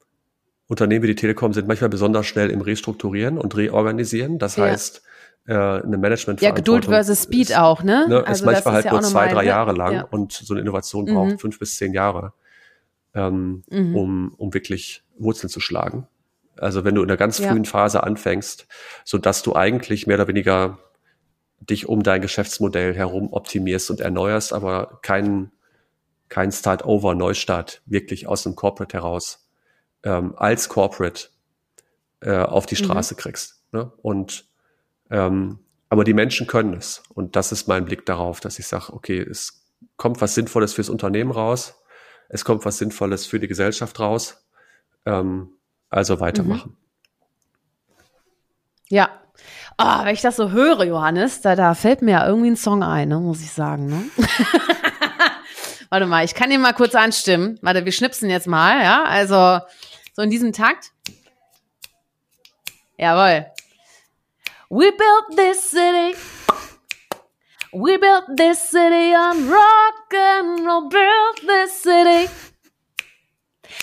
[0.67, 4.39] Unternehmen wie die Telekom sind manchmal besonders schnell im Restrukturieren und Reorganisieren.
[4.39, 4.65] Das ja.
[4.65, 5.03] heißt,
[5.47, 8.05] äh, eine Management Ja, Geduld versus Speed ist, auch, ne?
[8.08, 10.03] ne also ist manchmal halt ja nur zwei, drei Jahre lang ja.
[10.03, 11.39] und so eine Innovation braucht mhm.
[11.39, 12.34] fünf bis zehn Jahre,
[13.13, 13.95] ähm, mhm.
[13.95, 16.08] um, um wirklich Wurzeln zu schlagen.
[16.58, 18.68] Also wenn du in der ganz frühen Phase anfängst,
[19.04, 20.80] so dass du eigentlich mehr oder weniger
[21.60, 25.52] dich um dein Geschäftsmodell herum optimierst und erneuerst, aber keinen
[26.30, 29.48] kein Start-over, Neustart wirklich aus dem Corporate heraus
[30.04, 31.30] ähm, als Corporate
[32.22, 32.86] äh, auf die mhm.
[32.86, 33.18] Straße mhm.
[33.18, 33.63] kriegst.
[33.72, 33.91] Ne?
[34.02, 34.46] Und
[35.12, 37.04] ähm, aber die Menschen können es.
[37.13, 39.65] Und das ist mein Blick darauf, dass ich sage, okay, es
[39.98, 41.76] kommt was Sinnvolles fürs Unternehmen raus,
[42.28, 44.46] es kommt was Sinnvolles für die Gesellschaft raus.
[45.06, 45.50] Ähm,
[45.95, 46.71] also weitermachen.
[46.71, 48.05] Mhm.
[48.89, 49.10] Ja.
[49.77, 52.84] Oh, wenn ich das so höre, Johannes, da, da fällt mir ja irgendwie ein Song
[52.84, 53.88] ein, ne, muss ich sagen.
[53.88, 54.10] Ne?
[55.89, 57.60] Warte mal, ich kann ihn mal kurz anstimmen.
[57.62, 59.03] Warte, wir schnipsen jetzt mal, ja?
[59.03, 59.60] Also
[60.13, 60.91] so in diesem Takt.
[62.97, 63.45] Jawohl.
[64.69, 66.15] We built this city.
[67.73, 70.89] We built this city on rock and roll.
[70.89, 72.29] Built this city.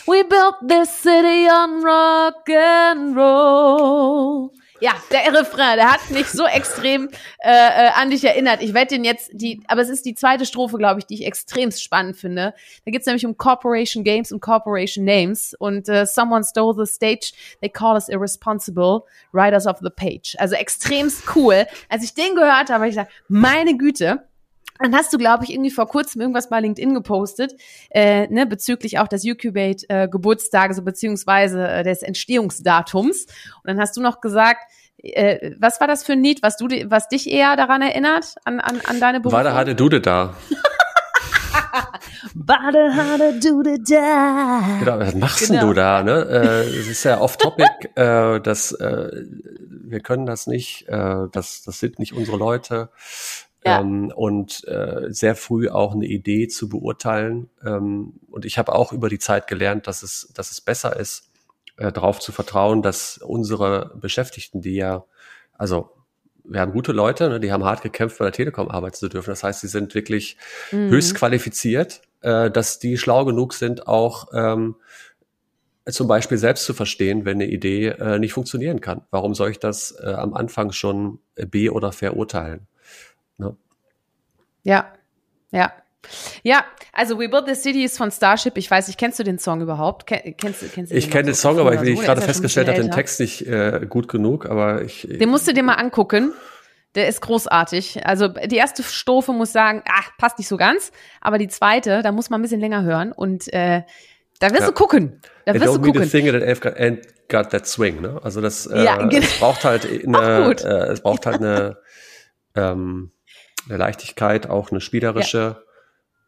[0.07, 4.51] We built this city on rock and roll.
[4.83, 8.61] Ja, der Refrain, der hat mich so extrem äh, äh, an dich erinnert.
[8.63, 11.25] Ich werde den jetzt, die, aber es ist die zweite Strophe, glaube ich, die ich
[11.25, 12.53] extrem spannend finde.
[12.85, 15.55] Da geht es nämlich um Corporation Games und Corporation Names.
[15.57, 20.35] Und äh, Someone Stole the Stage, they call us irresponsible, Writers of the Page.
[20.39, 21.65] Also extremst cool.
[21.89, 24.27] Als ich den gehört habe, habe ich gesagt, meine Güte,
[24.83, 27.55] dann hast du, glaube ich, irgendwie vor kurzem irgendwas bei LinkedIn gepostet,
[27.90, 33.27] äh, ne, bezüglich auch des Ucubate äh, Geburtstages, so, beziehungsweise äh, des Entstehungsdatums.
[33.27, 34.62] Und dann hast du noch gesagt,
[35.03, 38.61] äh, was war das für ein Lied, was du, was dich eher daran erinnert, an,
[38.61, 39.37] an, an deine Berufung?
[39.37, 40.35] War der harte Dude da?
[42.35, 44.79] Bade hade Dude da.
[44.79, 45.68] Genau, was machst genau.
[45.68, 46.03] du da?
[46.03, 46.27] Ne?
[46.31, 49.25] Äh, es ist ja off-topic, äh, dass äh,
[49.68, 52.90] wir können das nicht, äh, das, das sind nicht unsere Leute.
[53.64, 53.81] Ja.
[53.81, 57.48] Ähm, und äh, sehr früh auch eine Idee zu beurteilen.
[57.64, 61.31] Ähm, und ich habe auch über die Zeit gelernt, dass es, dass es besser ist,
[61.77, 65.05] äh, darauf zu vertrauen, dass unsere Beschäftigten, die ja,
[65.57, 65.90] also
[66.44, 69.31] wir haben gute Leute, ne, die haben hart gekämpft, bei der Telekom arbeiten zu dürfen.
[69.31, 70.37] Das heißt, sie sind wirklich
[70.72, 70.90] mhm.
[70.90, 74.77] höchst qualifiziert, äh, dass die schlau genug sind, auch ähm,
[75.88, 79.03] zum Beispiel selbst zu verstehen, wenn eine Idee äh, nicht funktionieren kann.
[79.11, 82.66] Warum soll ich das äh, am Anfang schon äh, be- oder verurteilen?
[83.38, 83.57] Ne?
[84.62, 84.92] Ja,
[85.51, 85.73] ja.
[86.42, 88.57] Ja, also We Build the City ist von Starship.
[88.57, 90.07] Ich weiß nicht, kennst du den Song überhaupt?
[90.07, 90.38] Kennst,
[90.73, 93.47] kennst du ich kenne den Song, aber wie ich gerade festgestellt habe, den Text nicht
[93.47, 94.47] äh, gut genug.
[94.47, 95.07] Aber ich.
[95.09, 96.33] Den musst du dir mal angucken.
[96.95, 98.05] Der ist großartig.
[98.05, 100.92] Also die erste Strophe muss sagen, ach, passt nicht so ganz.
[101.21, 103.12] Aber die zweite, da muss man ein bisschen länger hören.
[103.12, 103.83] Und äh,
[104.40, 104.66] da wirst ja.
[104.66, 105.23] du gucken.
[105.47, 106.11] Da wirst du gucken.
[106.11, 108.03] Thing that got that swing.
[108.03, 108.21] Ne?
[108.23, 109.25] Also das, äh, ja, genau.
[109.25, 111.79] es braucht halt eine, äh, es braucht halt eine,
[112.55, 113.12] ähm,
[113.68, 115.38] eine Leichtigkeit, auch eine spielerische.
[115.38, 115.62] Ja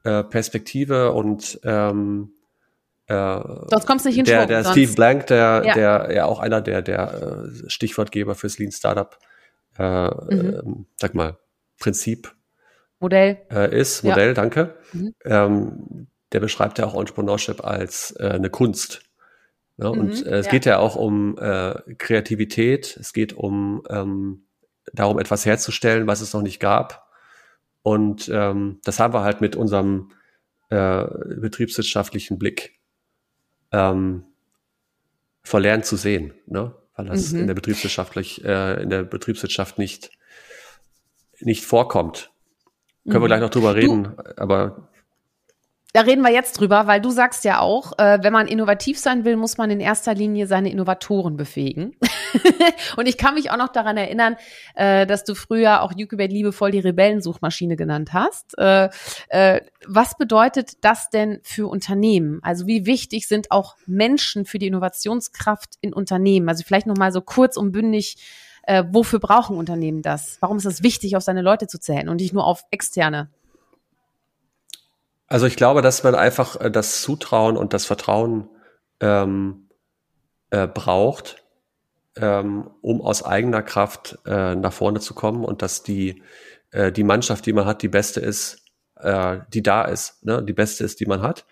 [0.04, 2.34] äh, Perspektive und ähm,
[3.06, 5.74] äh, sonst kommst du nicht in der, der Steve Blank, der, ja.
[5.74, 9.18] der ja auch einer der, der äh, Stichwortgeber fürs Lean Startup,
[9.78, 10.30] äh, mhm.
[10.30, 11.38] äh, sag mal,
[11.78, 12.34] Prinzip
[13.00, 14.34] Modell äh, ist, Modell, ja.
[14.34, 14.76] danke.
[14.92, 15.14] Mhm.
[15.24, 19.02] Ähm, der beschreibt ja auch Entrepreneurship als äh, eine Kunst.
[19.78, 19.90] Ne?
[19.90, 20.52] mhm, und äh, es ja.
[20.52, 24.44] geht ja auch um äh, Kreativität, es geht um ähm,
[24.92, 27.03] darum, etwas herzustellen, was es noch nicht gab.
[27.84, 30.10] Und ähm, das haben wir halt mit unserem
[30.70, 31.04] äh,
[31.36, 32.80] betriebswirtschaftlichen Blick
[33.72, 34.24] ähm,
[35.42, 36.74] verlernt zu sehen, ne?
[36.96, 37.40] weil das mhm.
[37.40, 40.10] in der betriebswirtschaftlich äh, in der Betriebswirtschaft nicht
[41.40, 42.30] nicht vorkommt.
[43.04, 43.22] Können mhm.
[43.24, 44.88] wir gleich noch drüber reden, du, aber
[45.94, 49.24] da reden wir jetzt drüber, weil du sagst ja auch, äh, wenn man innovativ sein
[49.24, 51.94] will, muss man in erster Linie seine Innovatoren befähigen.
[52.96, 54.34] und ich kann mich auch noch daran erinnern,
[54.74, 58.58] äh, dass du früher auch Ucubate liebevoll die Rebellensuchmaschine genannt hast.
[58.58, 58.88] Äh,
[59.28, 62.40] äh, was bedeutet das denn für Unternehmen?
[62.42, 66.48] Also wie wichtig sind auch Menschen für die Innovationskraft in Unternehmen?
[66.48, 68.16] Also vielleicht noch mal so kurz und bündig,
[68.64, 70.38] äh, wofür brauchen Unternehmen das?
[70.40, 73.28] Warum ist es wichtig, auf seine Leute zu zählen und nicht nur auf externe?
[75.26, 78.48] Also ich glaube, dass man einfach äh, das Zutrauen und das Vertrauen
[79.00, 79.68] ähm,
[80.50, 81.44] äh, braucht,
[82.16, 86.22] ähm, um aus eigener Kraft äh, nach vorne zu kommen und dass die,
[86.70, 88.64] äh, die Mannschaft, die man hat, die beste ist,
[88.96, 90.42] äh, die da ist, ne?
[90.42, 91.46] die beste ist, die man hat.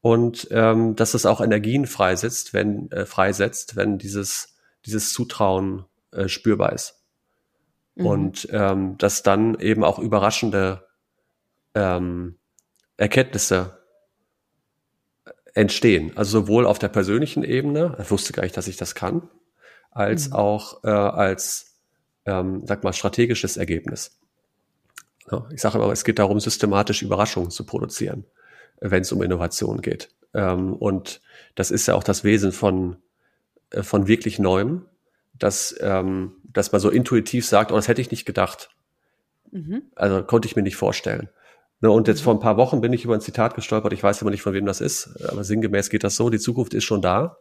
[0.00, 6.28] Und ähm, dass es auch Energien freisetzt, wenn, äh, freisetzt, wenn dieses, dieses Zutrauen äh,
[6.28, 7.02] spürbar ist.
[7.96, 8.06] Mhm.
[8.06, 10.86] Und ähm, dass dann eben auch überraschende
[11.74, 12.38] ähm,
[12.98, 13.78] Erkenntnisse
[15.54, 16.12] entstehen.
[16.16, 19.28] Also sowohl auf der persönlichen Ebene, ich wusste gar nicht, dass ich das kann,
[19.90, 20.34] als mhm.
[20.34, 21.78] auch äh, als,
[22.26, 24.18] ähm, sag mal, strategisches Ergebnis.
[25.30, 28.24] Ja, ich sage immer, es geht darum, systematisch Überraschungen zu produzieren,
[28.80, 30.10] wenn es um Innovation geht.
[30.34, 31.20] Ähm, und
[31.54, 32.96] das ist ja auch das Wesen von,
[33.70, 34.86] äh, von wirklich Neuem,
[35.34, 38.70] dass, ähm, dass man so intuitiv sagt, oh, das hätte ich nicht gedacht.
[39.50, 39.82] Mhm.
[39.94, 41.28] Also konnte ich mir nicht vorstellen.
[41.80, 44.22] Ne, und jetzt vor ein paar Wochen bin ich über ein Zitat gestolpert, ich weiß
[44.22, 47.02] immer nicht, von wem das ist, aber sinngemäß geht das so, die Zukunft ist schon
[47.02, 47.38] da,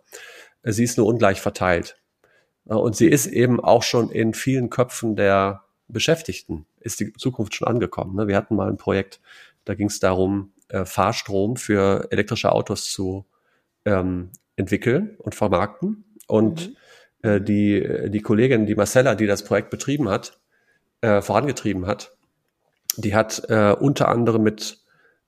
[0.63, 1.97] sie ist nur ungleich verteilt.
[2.65, 7.67] Und sie ist eben auch schon in vielen Köpfen der Beschäftigten, ist die Zukunft schon
[7.67, 8.15] angekommen.
[8.15, 8.27] Ne?
[8.27, 9.21] Wir hatten mal ein Projekt,
[9.63, 13.25] da ging es darum, äh, Fahrstrom für elektrische Autos zu
[13.85, 16.03] ähm, entwickeln und vermarkten.
[16.27, 16.75] Und
[17.23, 17.29] mhm.
[17.29, 20.37] äh, die, die Kollegin, die Marcella, die das Projekt betrieben hat,
[20.99, 22.16] äh, vorangetrieben hat,
[22.97, 24.79] die hat äh, unter anderem mit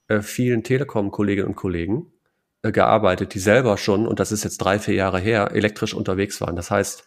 [0.08, 2.12] äh, vielen Telekom-Kolleginnen und Kollegen
[2.62, 6.41] äh, gearbeitet, die selber schon, und das ist jetzt drei, vier Jahre her, elektrisch unterwegs
[6.41, 6.55] waren.
[6.55, 7.05] Das heißt,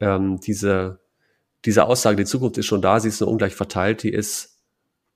[0.00, 1.00] ähm, diese,
[1.64, 4.60] diese Aussage, die Zukunft ist schon da, sie ist nur ungleich verteilt, die ist,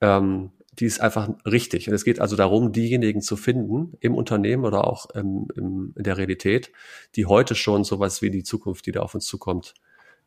[0.01, 1.89] ähm, die ist einfach richtig.
[1.89, 6.05] Und es geht also darum, diejenigen zu finden im Unternehmen oder auch ähm, im, in
[6.05, 6.71] der Realität,
[7.15, 9.75] die heute schon sowas wie die Zukunft, die da auf uns zukommt,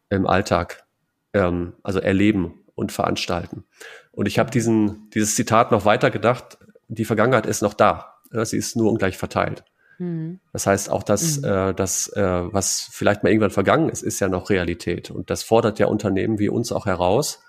[0.10, 0.86] im Alltag
[1.34, 3.66] ähm, also erleben und veranstalten.
[4.20, 6.58] Und ich habe diesen, dieses Zitat noch weiter gedacht,
[6.90, 8.16] die Vergangenheit ist noch da.
[8.44, 9.64] Sie ist nur ungleich verteilt.
[9.98, 10.42] Mhm.
[10.52, 11.46] Das heißt, auch das, mhm.
[11.46, 15.10] äh, das äh, was vielleicht mal irgendwann vergangen ist, ist ja noch Realität.
[15.10, 17.42] Und das fordert ja Unternehmen wie uns auch heraus,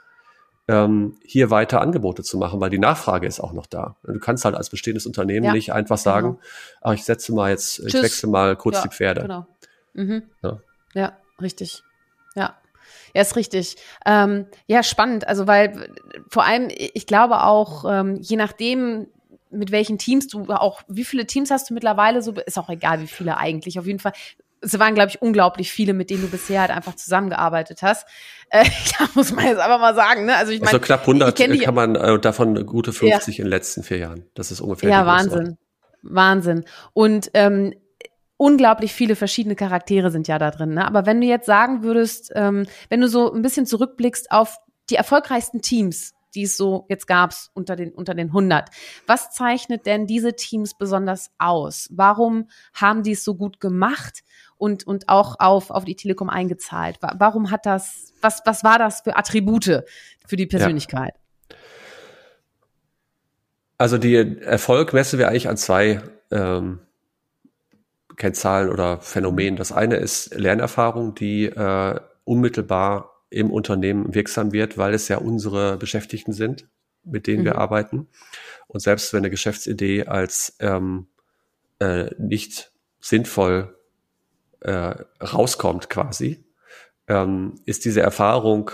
[0.68, 3.96] ähm, hier weiter Angebote zu machen, weil die Nachfrage ist auch noch da.
[4.04, 5.52] Du kannst halt als bestehendes Unternehmen ja.
[5.52, 6.40] nicht einfach sagen, genau.
[6.83, 7.94] ach, ich setze mal jetzt, Tschüss.
[7.94, 9.22] ich wechsle mal kurz ja, die Pferde.
[9.22, 9.46] Genau.
[9.94, 10.22] Mhm.
[10.40, 10.61] Ja.
[10.94, 11.83] ja, richtig.
[12.37, 12.54] Ja.
[13.14, 13.76] Ja, ist richtig.
[14.06, 15.26] Ähm, ja, spannend.
[15.26, 15.92] Also, weil
[16.28, 19.06] vor allem, ich glaube auch, ähm, je nachdem,
[19.50, 23.00] mit welchen Teams du auch, wie viele Teams hast du mittlerweile, so ist auch egal,
[23.00, 23.78] wie viele eigentlich.
[23.78, 24.12] Auf jeden Fall,
[24.60, 28.06] es waren, glaube ich, unglaublich viele, mit denen du bisher halt einfach zusammengearbeitet hast.
[28.50, 28.64] Äh,
[28.98, 30.26] ja, muss man jetzt einfach mal sagen.
[30.26, 30.36] Ne?
[30.36, 33.42] Also, ich meine, also knapp 100 kann man äh, davon gute 50 ja.
[33.42, 34.24] in den letzten vier Jahren.
[34.34, 34.90] Das ist ungefähr.
[34.90, 35.58] Ja, Wahnsinn.
[36.02, 36.64] Wahnsinn.
[36.92, 37.74] Und ähm,
[38.40, 40.72] unglaublich viele verschiedene Charaktere sind ja da drin.
[40.72, 40.87] Ne?
[40.87, 44.57] Aber wenn du jetzt sagen würdest, ähm, wenn du so ein bisschen zurückblickst auf
[44.88, 48.70] die erfolgreichsten Teams, die es so jetzt gab's unter den unter den 100.
[49.07, 51.88] Was zeichnet denn diese Teams besonders aus?
[51.90, 54.20] Warum haben die es so gut gemacht
[54.57, 56.96] und und auch auf auf die Telekom eingezahlt?
[57.00, 59.85] Warum hat das was was war das für Attribute
[60.26, 61.12] für die Persönlichkeit?
[61.50, 61.57] Ja.
[63.76, 66.00] Also die Erfolg messen wir eigentlich an zwei
[66.31, 66.81] ähm,
[68.20, 69.56] Kennzahlen oder Phänomenen.
[69.56, 75.78] Das eine ist Lernerfahrung, die äh, unmittelbar im Unternehmen wirksam wird, weil es ja unsere
[75.78, 76.68] Beschäftigten sind,
[77.02, 77.46] mit denen mhm.
[77.46, 78.09] wir arbeiten.
[78.68, 81.06] Und selbst wenn eine Geschäftsidee als ähm,
[81.80, 83.74] äh, nicht sinnvoll
[84.61, 86.44] äh, rauskommt quasi,
[87.09, 88.70] ähm, ist diese Erfahrung,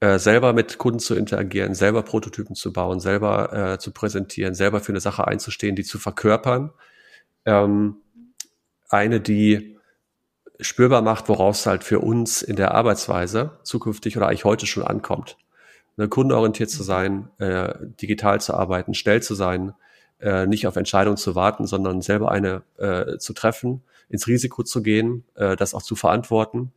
[0.00, 4.80] äh, selber mit Kunden zu interagieren, selber Prototypen zu bauen, selber äh, zu präsentieren, selber
[4.80, 6.70] für eine Sache einzustehen, die zu verkörpern,
[7.46, 7.96] ähm,
[8.94, 9.76] eine, die
[10.60, 14.84] spürbar macht, woraus es halt für uns in der Arbeitsweise zukünftig oder eigentlich heute schon
[14.84, 15.36] ankommt.
[15.96, 19.74] Ne, kundenorientiert zu sein, äh, digital zu arbeiten, schnell zu sein,
[20.20, 24.82] äh, nicht auf Entscheidungen zu warten, sondern selber eine äh, zu treffen, ins Risiko zu
[24.82, 26.72] gehen, äh, das auch zu verantworten.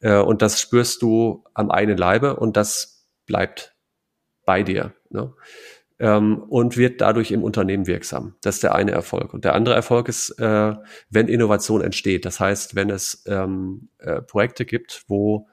[0.00, 3.74] Äh, und das spürst du am eigenen Leibe und das bleibt
[4.44, 4.92] bei dir.
[5.10, 5.32] Ne?
[6.02, 8.34] Ähm, und wird dadurch im Unternehmen wirksam.
[8.42, 9.32] Das ist der eine Erfolg.
[9.32, 10.74] Und der andere Erfolg ist, äh,
[11.10, 12.26] wenn Innovation entsteht.
[12.26, 15.46] Das heißt, wenn es ähm, äh, Projekte gibt, wo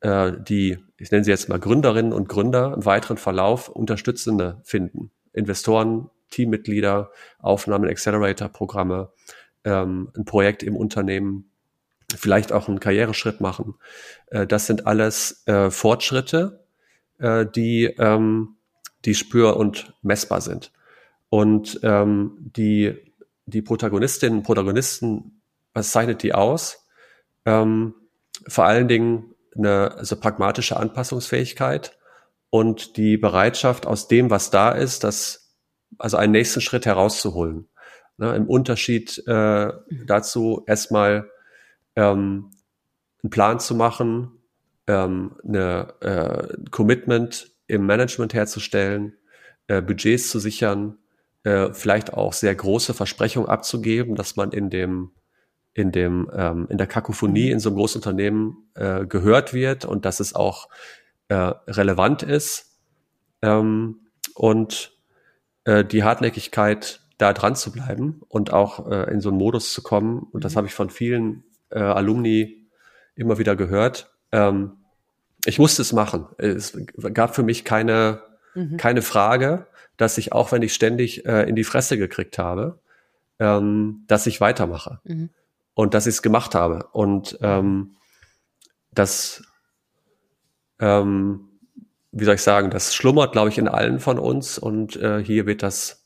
[0.00, 5.10] äh, die, ich nenne sie jetzt mal Gründerinnen und Gründer im weiteren Verlauf Unterstützende finden.
[5.34, 9.10] Investoren, Teammitglieder, Aufnahmen, Accelerator-Programme,
[9.64, 11.50] ähm, ein Projekt im Unternehmen,
[12.16, 13.74] vielleicht auch einen Karriereschritt machen.
[14.28, 16.64] Äh, das sind alles äh, Fortschritte,
[17.18, 18.56] äh, die ähm,
[19.04, 20.72] die spür- und messbar sind.
[21.28, 22.94] Und ähm, die,
[23.46, 25.40] die Protagonistinnen und Protagonisten,
[25.72, 26.86] was zeichnet die aus?
[27.44, 27.94] Ähm,
[28.46, 31.96] vor allen Dingen eine also pragmatische Anpassungsfähigkeit
[32.50, 35.56] und die Bereitschaft, aus dem, was da ist, das,
[35.98, 37.68] also einen nächsten Schritt herauszuholen.
[38.18, 39.72] Ne, Im Unterschied äh,
[40.06, 41.30] dazu erstmal
[41.96, 42.50] ähm,
[43.22, 44.32] einen Plan zu machen,
[44.86, 49.14] ähm, eine äh, Commitment im Management herzustellen,
[49.66, 50.98] äh, Budgets zu sichern,
[51.44, 55.12] äh, vielleicht auch sehr große Versprechungen abzugeben, dass man in dem
[55.74, 60.04] in dem ähm, in der Kakophonie in so einem großen Unternehmen äh, gehört wird und
[60.04, 60.68] dass es auch
[61.28, 62.78] äh, relevant ist
[63.40, 64.00] ähm,
[64.34, 64.92] und
[65.64, 69.82] äh, die Hartnäckigkeit da dran zu bleiben und auch äh, in so einen Modus zu
[69.82, 70.56] kommen und das mhm.
[70.58, 72.68] habe ich von vielen äh, Alumni
[73.14, 74.14] immer wieder gehört.
[74.30, 74.72] Ähm,
[75.44, 76.26] ich musste es machen.
[76.38, 76.76] Es
[77.12, 78.22] gab für mich keine,
[78.54, 78.76] mhm.
[78.76, 82.80] keine Frage, dass ich auch wenn ich ständig äh, in die Fresse gekriegt habe,
[83.38, 85.30] ähm, dass ich weitermache mhm.
[85.74, 86.88] und dass ich es gemacht habe.
[86.92, 87.96] Und ähm,
[88.92, 89.42] das,
[90.78, 91.48] ähm,
[92.12, 95.46] wie soll ich sagen, das schlummert, glaube ich, in allen von uns und äh, hier
[95.46, 96.04] wird das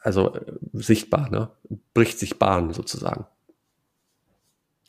[0.00, 1.50] also äh, sichtbar, ne?
[1.94, 3.26] bricht sich Bahn sozusagen.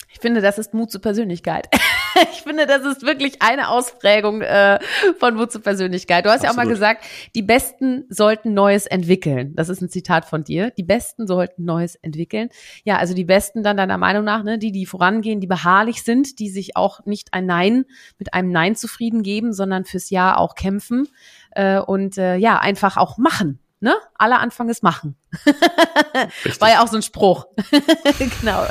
[0.10, 1.70] Ich finde, das ist Mut zur Persönlichkeit.
[2.32, 4.80] ich finde, das ist wirklich eine Ausprägung äh,
[5.20, 6.26] von Mut zur Persönlichkeit.
[6.26, 6.56] Du hast Absolut.
[6.56, 9.56] ja auch mal gesagt, die Besten sollten Neues entwickeln.
[9.56, 10.72] Das ist ein Zitat von dir.
[10.72, 12.50] Die Besten sollten Neues entwickeln.
[12.84, 16.40] Ja, also die Besten dann deiner Meinung nach, ne, die, die vorangehen, die beharrlich sind,
[16.40, 17.86] die sich auch nicht ein Nein
[18.20, 21.08] mit einem Nein zufrieden geben, sondern fürs Ja auch kämpfen
[21.52, 23.96] äh, und äh, ja, einfach auch machen ne?
[24.16, 25.16] Aller Anfang ist machen.
[26.60, 27.48] War ja auch so ein Spruch.
[28.42, 28.66] genau,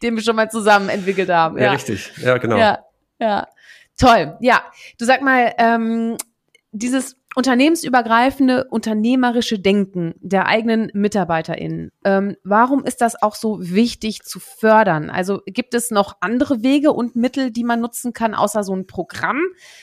[0.00, 1.58] den wir schon mal zusammen entwickelt haben.
[1.58, 2.12] Ja, ja, richtig.
[2.16, 2.56] Ja, genau.
[2.56, 2.78] Ja,
[3.18, 3.48] ja.
[3.98, 4.36] Toll.
[4.40, 4.62] Ja,
[4.98, 6.16] du sag mal, ähm,
[6.70, 11.90] dieses unternehmensübergreifende unternehmerische Denken der eigenen MitarbeiterInnen.
[12.04, 15.08] Ähm, warum ist das auch so wichtig zu fördern?
[15.08, 18.86] Also gibt es noch andere Wege und Mittel, die man nutzen kann, außer so ein
[18.86, 19.40] Programm?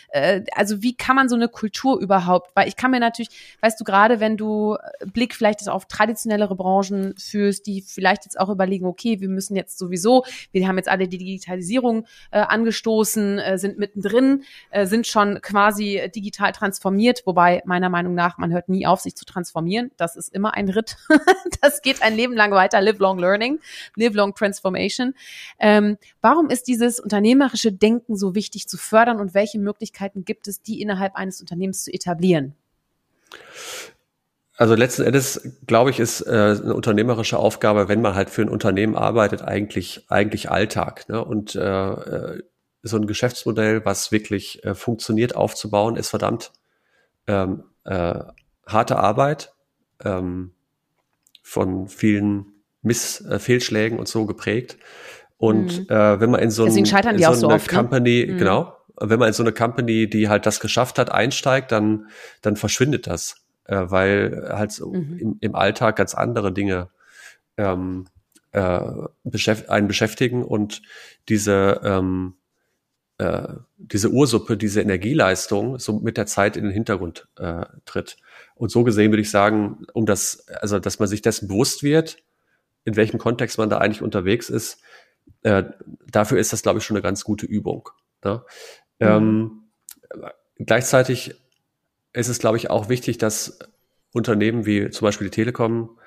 [0.10, 2.52] Äh, also wie kann man so eine Kultur überhaupt?
[2.56, 4.78] Weil ich kann mir natürlich, weißt du, gerade wenn du
[5.14, 9.80] Blick vielleicht auf traditionellere Branchen führst, die vielleicht jetzt auch überlegen, okay, wir müssen jetzt
[9.80, 15.42] sowieso, wir haben jetzt alle die Digitalisierung äh, angestoßen, äh, sind mittendrin, äh, sind schon
[15.42, 19.92] quasi digital transformiert, wobei Wobei meiner Meinung nach, man hört nie auf, sich zu transformieren.
[19.96, 20.98] Das ist immer ein Ritt.
[21.62, 22.82] das geht ein Leben lang weiter.
[22.82, 23.60] Live long learning,
[23.96, 25.16] live long transformation.
[25.58, 30.62] Ähm, warum ist dieses unternehmerische Denken so wichtig zu fördern und welche Möglichkeiten gibt es,
[30.62, 32.56] die innerhalb eines Unternehmens zu etablieren?
[34.58, 38.50] Also letzten Endes, glaube ich, ist äh, eine unternehmerische Aufgabe, wenn man halt für ein
[38.50, 41.08] Unternehmen arbeitet, eigentlich eigentlich Alltag.
[41.08, 41.24] Ne?
[41.24, 42.44] Und äh, äh
[42.82, 46.54] so ein Geschäftsmodell, was wirklich äh, funktioniert, aufzubauen, ist verdammt
[47.30, 48.20] ähm, äh,
[48.66, 49.54] harte Arbeit
[50.04, 50.52] ähm,
[51.44, 52.48] von vielen
[52.82, 54.78] Missfehlschlägen äh, und so geprägt.
[55.38, 55.86] Und mhm.
[55.90, 57.78] äh, wenn man in so, ein, in so eine so oft, ne?
[57.78, 58.38] Company, ne?
[58.38, 62.08] genau, wenn man in so eine Company, die halt das geschafft hat, einsteigt, dann,
[62.42, 65.18] dann verschwindet das, äh, weil halt so mhm.
[65.18, 66.90] im, im Alltag ganz andere Dinge
[67.58, 68.06] ähm,
[68.52, 68.82] äh,
[69.24, 70.82] beschäft einen beschäftigen und
[71.30, 72.34] diese ähm,
[73.20, 78.18] äh, diese Ursuppe, diese Energieleistung so mit der Zeit in den Hintergrund äh, tritt.
[78.56, 82.18] Und so gesehen würde ich sagen, um das, also dass man sich dessen bewusst wird,
[82.86, 84.82] in welchem Kontext man da eigentlich unterwegs ist,
[85.44, 85.66] äh,
[86.10, 87.90] dafür ist das, glaube ich, schon eine ganz gute Übung.
[88.24, 88.42] Ne?
[89.00, 89.08] Mhm.
[89.08, 89.62] Ähm,
[90.58, 91.36] gleichzeitig
[92.14, 93.60] ist es, glaube ich, auch wichtig, dass
[94.14, 96.00] Unternehmen wie zum Beispiel die Telekom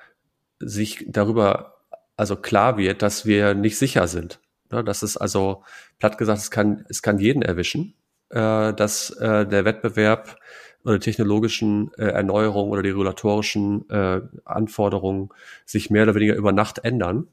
[0.59, 1.77] sich darüber
[2.17, 4.39] also klar wird, dass wir nicht sicher sind.
[4.73, 4.83] Ne?
[4.83, 5.63] Das ist also,
[5.99, 7.93] platt gesagt, es kann, es kann jeden erwischen,
[8.29, 10.37] äh, dass äh, der Wettbewerb
[10.83, 15.29] oder technologischen äh, Erneuerungen oder die regulatorischen äh, Anforderungen
[15.65, 17.27] sich mehr oder weniger über Nacht ändern.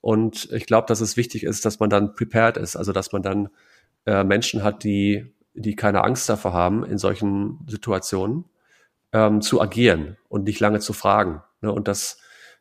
[0.00, 3.22] Und ich glaube, dass es wichtig ist, dass man dann prepared ist, also dass man
[3.22, 3.48] dann
[4.06, 8.44] äh, Menschen hat, die, die keine Angst davor haben, in solchen Situationen
[9.12, 11.42] ähm, zu agieren und nicht lange zu fragen.
[11.60, 11.72] Ne?
[11.72, 12.18] Und das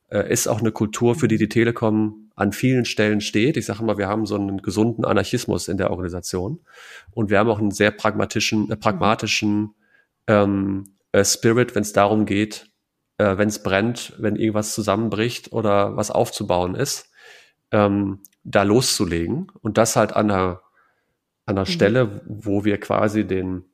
[0.09, 3.57] äh, ist auch eine Kultur, für die die Telekom an vielen Stellen steht.
[3.57, 6.59] Ich sage mal, wir haben so einen gesunden Anarchismus in der Organisation
[7.11, 9.73] und wir haben auch einen sehr pragmatischen, äh, pragmatischen
[10.27, 12.67] ähm, äh, Spirit, wenn es darum geht,
[13.17, 17.09] äh, wenn es brennt, wenn irgendwas zusammenbricht oder was aufzubauen ist
[17.71, 20.61] ähm, da loszulegen und das halt an einer,
[21.45, 21.71] an einer mhm.
[21.71, 23.65] Stelle, wo wir quasi den,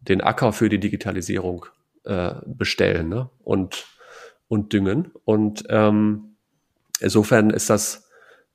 [0.00, 1.66] den Acker für die Digitalisierung
[2.04, 3.30] äh, bestellen ne?
[3.42, 3.86] und,
[4.48, 5.12] und düngen.
[5.24, 6.36] Und ähm,
[7.00, 8.03] insofern ist das,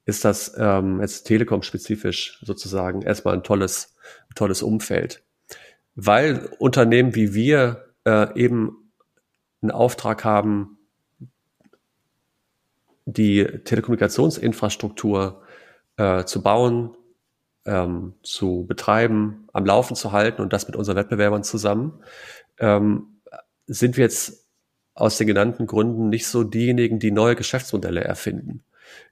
[0.09, 3.95] ist das ähm, jetzt Telekom-spezifisch sozusagen erstmal ein tolles,
[4.35, 5.23] tolles Umfeld.
[5.95, 8.91] Weil Unternehmen wie wir äh, eben
[9.61, 10.77] einen Auftrag haben,
[13.05, 15.41] die Telekommunikationsinfrastruktur
[15.97, 16.95] äh, zu bauen,
[17.65, 22.01] ähm, zu betreiben, am Laufen zu halten und das mit unseren Wettbewerbern zusammen,
[22.59, 23.21] ähm,
[23.67, 24.47] sind wir jetzt
[24.93, 28.63] aus den genannten Gründen nicht so diejenigen, die neue Geschäftsmodelle erfinden.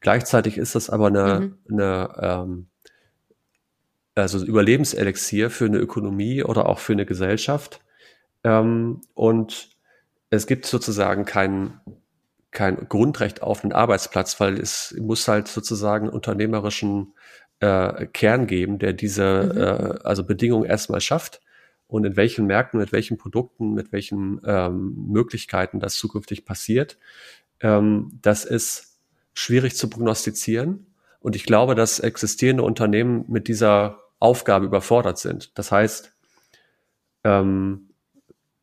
[0.02, 1.80] Gleichzeitig ist das aber eine, mhm.
[1.80, 2.68] eine ähm,
[4.16, 7.82] also Überlebenselixier für eine Ökonomie oder auch für eine Gesellschaft.
[8.44, 9.70] Ähm, und
[10.30, 11.80] es gibt sozusagen keinen
[12.52, 17.14] kein Grundrecht auf einen Arbeitsplatz, weil es muss halt sozusagen unternehmerischen
[17.60, 19.62] äh, Kern geben, der diese mhm.
[19.62, 21.42] äh, also Bedingungen erstmal schafft
[21.88, 26.98] und in welchen Märkten, mit welchen Produkten, mit welchen ähm, Möglichkeiten das zukünftig passiert.
[27.60, 28.97] Ähm, das ist
[29.38, 30.88] schwierig zu prognostizieren
[31.20, 35.56] und ich glaube, dass existierende Unternehmen mit dieser Aufgabe überfordert sind.
[35.60, 36.12] Das heißt,
[37.24, 37.90] ähm,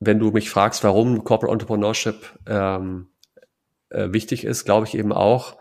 [0.00, 3.06] wenn du mich fragst, warum Corporate Entrepreneurship ähm,
[3.90, 5.58] äh, wichtig ist, glaube ich eben auch,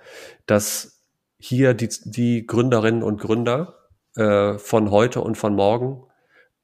[0.48, 1.00] dass
[1.38, 3.76] hier die, die Gründerinnen und Gründer
[4.16, 6.04] äh, von heute und von morgen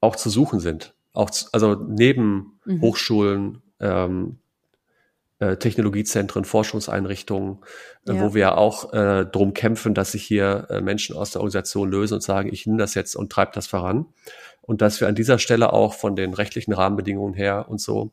[0.01, 0.95] auch zu suchen sind.
[1.13, 2.81] Auch zu, also neben mhm.
[2.81, 4.39] Hochschulen, ähm,
[5.39, 7.59] äh, Technologiezentren, Forschungseinrichtungen,
[8.07, 8.21] äh, ja.
[8.21, 12.15] wo wir auch äh, drum kämpfen, dass sich hier äh, Menschen aus der Organisation lösen
[12.15, 14.05] und sagen, ich nehme das jetzt und treibe das voran.
[14.61, 18.11] Und dass wir an dieser Stelle auch von den rechtlichen Rahmenbedingungen her und so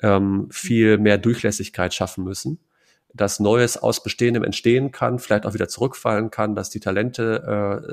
[0.00, 2.58] ähm, viel mehr Durchlässigkeit schaffen müssen
[3.14, 7.42] dass Neues aus Bestehendem entstehen kann, vielleicht auch wieder zurückfallen kann, dass die Talente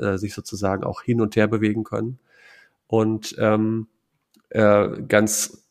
[0.14, 2.18] äh, sich sozusagen auch hin und her bewegen können.
[2.86, 3.88] Und ähm,
[4.50, 5.67] äh, ganz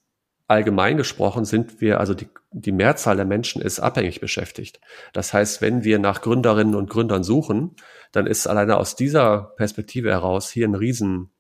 [0.48, 4.80] allgemein gesprochen sind wir, also die, die Mehrzahl der Menschen ist abhängig beschäftigt.
[5.14, 7.76] Das heißt, wenn wir nach Gründerinnen und Gründern suchen,
[8.12, 11.32] dann ist alleine aus dieser Perspektive heraus hier ein riesen,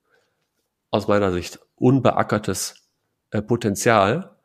[0.92, 2.90] aus meiner Sicht, unbeackertes
[3.32, 4.38] äh, Potenzial,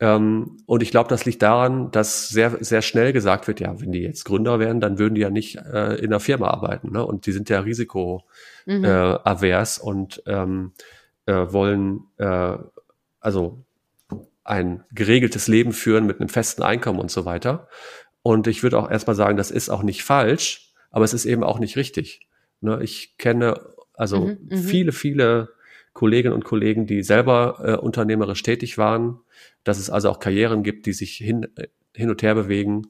[0.00, 3.92] ähm, und ich glaube, das liegt daran, dass sehr, sehr schnell gesagt wird, ja, wenn
[3.92, 6.92] die jetzt Gründer wären, dann würden die ja nicht äh, in der Firma arbeiten.
[6.92, 7.04] Ne?
[7.06, 8.24] Und die sind ja risikoavers
[8.66, 8.84] mhm.
[8.84, 10.72] äh, und ähm,
[11.26, 12.58] äh, wollen äh,
[13.20, 13.63] also
[14.44, 17.68] ein geregeltes Leben führen mit einem festen Einkommen und so weiter.
[18.22, 21.42] Und ich würde auch erstmal sagen, das ist auch nicht falsch, aber es ist eben
[21.42, 22.28] auch nicht richtig.
[22.60, 22.78] Ne?
[22.82, 23.60] Ich kenne
[23.94, 24.58] also mhm, mhm.
[24.58, 25.48] viele, viele
[25.92, 29.20] Kolleginnen und Kollegen, die selber äh, unternehmerisch tätig waren,
[29.62, 32.88] dass es also auch Karrieren gibt, die sich hin, äh, hin und her bewegen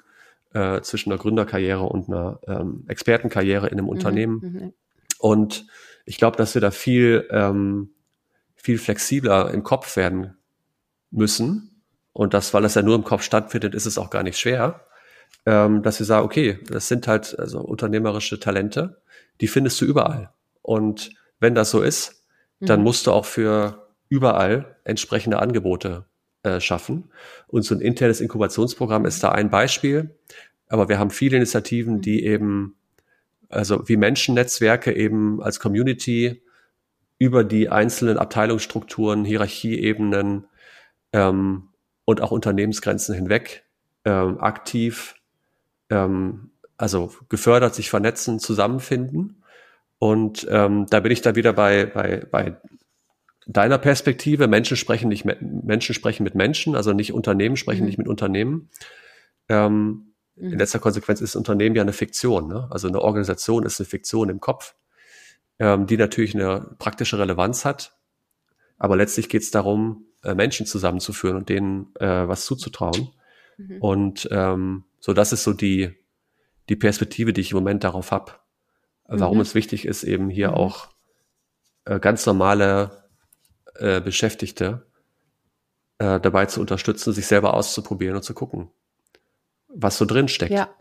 [0.54, 4.40] äh, zwischen einer Gründerkarriere und einer ähm, Expertenkarriere in einem mhm, Unternehmen.
[4.40, 4.72] Mhm.
[5.18, 5.66] Und
[6.06, 7.90] ich glaube, dass wir da viel, ähm,
[8.56, 10.36] viel flexibler im Kopf werden
[11.14, 11.82] müssen.
[12.12, 14.86] Und das, weil das ja nur im Kopf stattfindet, ist es auch gar nicht schwer,
[15.46, 19.02] ähm, dass wir sagen, okay, das sind halt also unternehmerische Talente,
[19.40, 20.30] die findest du überall.
[20.62, 21.10] Und
[21.40, 22.24] wenn das so ist,
[22.60, 22.84] dann mhm.
[22.84, 26.04] musst du auch für überall entsprechende Angebote
[26.42, 27.10] äh, schaffen.
[27.48, 30.14] Und so ein internes Inkubationsprogramm ist da ein Beispiel.
[30.68, 32.32] aber wir haben viele Initiativen, die mhm.
[32.32, 32.76] eben,
[33.48, 36.42] also wie Menschennetzwerke eben als Community
[37.18, 40.46] über die einzelnen Abteilungsstrukturen, Hierarchieebenen
[41.14, 41.68] ähm,
[42.04, 43.64] und auch Unternehmensgrenzen hinweg
[44.04, 45.14] ähm, aktiv,
[45.88, 49.42] ähm, also gefördert, sich vernetzen, zusammenfinden.
[49.98, 52.56] Und ähm, da bin ich da wieder bei, bei, bei
[53.46, 54.48] deiner Perspektive.
[54.48, 57.86] Menschen sprechen nicht mit, Menschen sprechen mit Menschen, also nicht Unternehmen sprechen mhm.
[57.86, 58.68] nicht mit Unternehmen.
[59.48, 60.52] Ähm, mhm.
[60.52, 62.48] In letzter Konsequenz ist Unternehmen ja eine Fiktion.
[62.48, 62.66] Ne?
[62.70, 64.74] Also eine Organisation ist eine Fiktion im Kopf,
[65.60, 67.96] ähm, die natürlich eine praktische Relevanz hat.
[68.78, 73.10] Aber letztlich geht es darum, äh, Menschen zusammenzuführen und denen äh, was zuzutrauen.
[73.56, 73.78] Mhm.
[73.80, 75.94] Und ähm, so, das ist so die,
[76.68, 78.32] die Perspektive, die ich im Moment darauf habe.
[79.06, 79.42] Warum mhm.
[79.42, 80.54] es wichtig ist, eben hier mhm.
[80.54, 80.88] auch
[81.84, 83.04] äh, ganz normale
[83.74, 84.86] äh, Beschäftigte
[85.98, 88.70] äh, dabei zu unterstützen, sich selber auszuprobieren und zu gucken,
[89.68, 90.52] was so drin steckt.
[90.52, 90.74] Ja.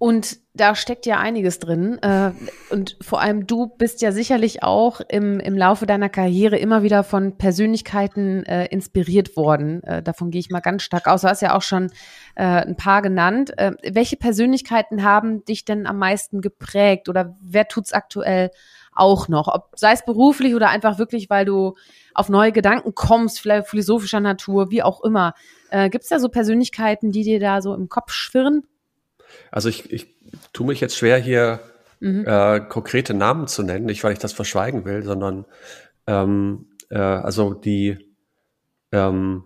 [0.00, 1.98] Und da steckt ja einiges drin.
[2.00, 2.32] Äh,
[2.70, 7.04] und vor allem du bist ja sicherlich auch im, im Laufe deiner Karriere immer wieder
[7.04, 9.82] von Persönlichkeiten äh, inspiriert worden.
[9.82, 11.20] Äh, davon gehe ich mal ganz stark aus.
[11.20, 11.90] Du hast ja auch schon
[12.34, 13.52] ein paar genannt.
[13.82, 18.50] Welche Persönlichkeiten haben dich denn am meisten geprägt oder wer tut's aktuell
[18.94, 19.48] auch noch?
[19.48, 21.74] Ob, sei es beruflich oder einfach wirklich, weil du
[22.14, 25.34] auf neue Gedanken kommst, vielleicht philosophischer Natur, wie auch immer.
[25.70, 28.62] Äh, Gibt es da so Persönlichkeiten, die dir da so im Kopf schwirren?
[29.50, 30.14] Also ich, ich
[30.52, 31.60] tue mich jetzt schwer, hier
[32.00, 32.24] mhm.
[32.26, 35.44] äh, konkrete Namen zu nennen, nicht weil ich das verschweigen will, sondern
[36.06, 38.14] ähm, äh, also die,
[38.92, 39.44] ähm,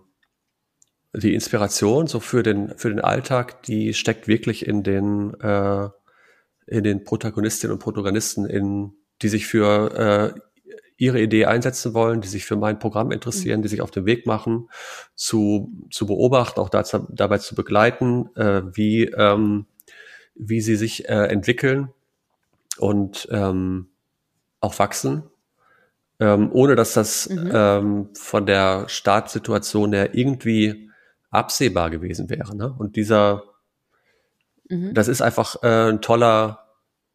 [1.13, 5.89] die Inspiration so für den, für den Alltag, die steckt wirklich in den, äh,
[6.67, 10.39] in den Protagonistinnen und Protagonisten, in, die sich für äh,
[10.97, 13.63] ihre Idee einsetzen wollen, die sich für mein Programm interessieren, mhm.
[13.63, 14.69] die sich auf den Weg machen,
[15.13, 19.65] zu, zu beobachten, auch dazu, dabei zu begleiten, äh, wie ähm,
[20.35, 21.89] wie sie sich äh, entwickeln
[22.77, 23.87] und ähm,
[24.59, 25.23] auch wachsen,
[26.19, 27.51] ähm, ohne dass das mhm.
[27.53, 30.89] ähm, von der Startsituation her irgendwie
[31.29, 32.55] absehbar gewesen wäre.
[32.55, 32.73] Ne?
[32.77, 33.43] Und dieser,
[34.69, 34.93] mhm.
[34.93, 36.65] das ist einfach äh, ein toller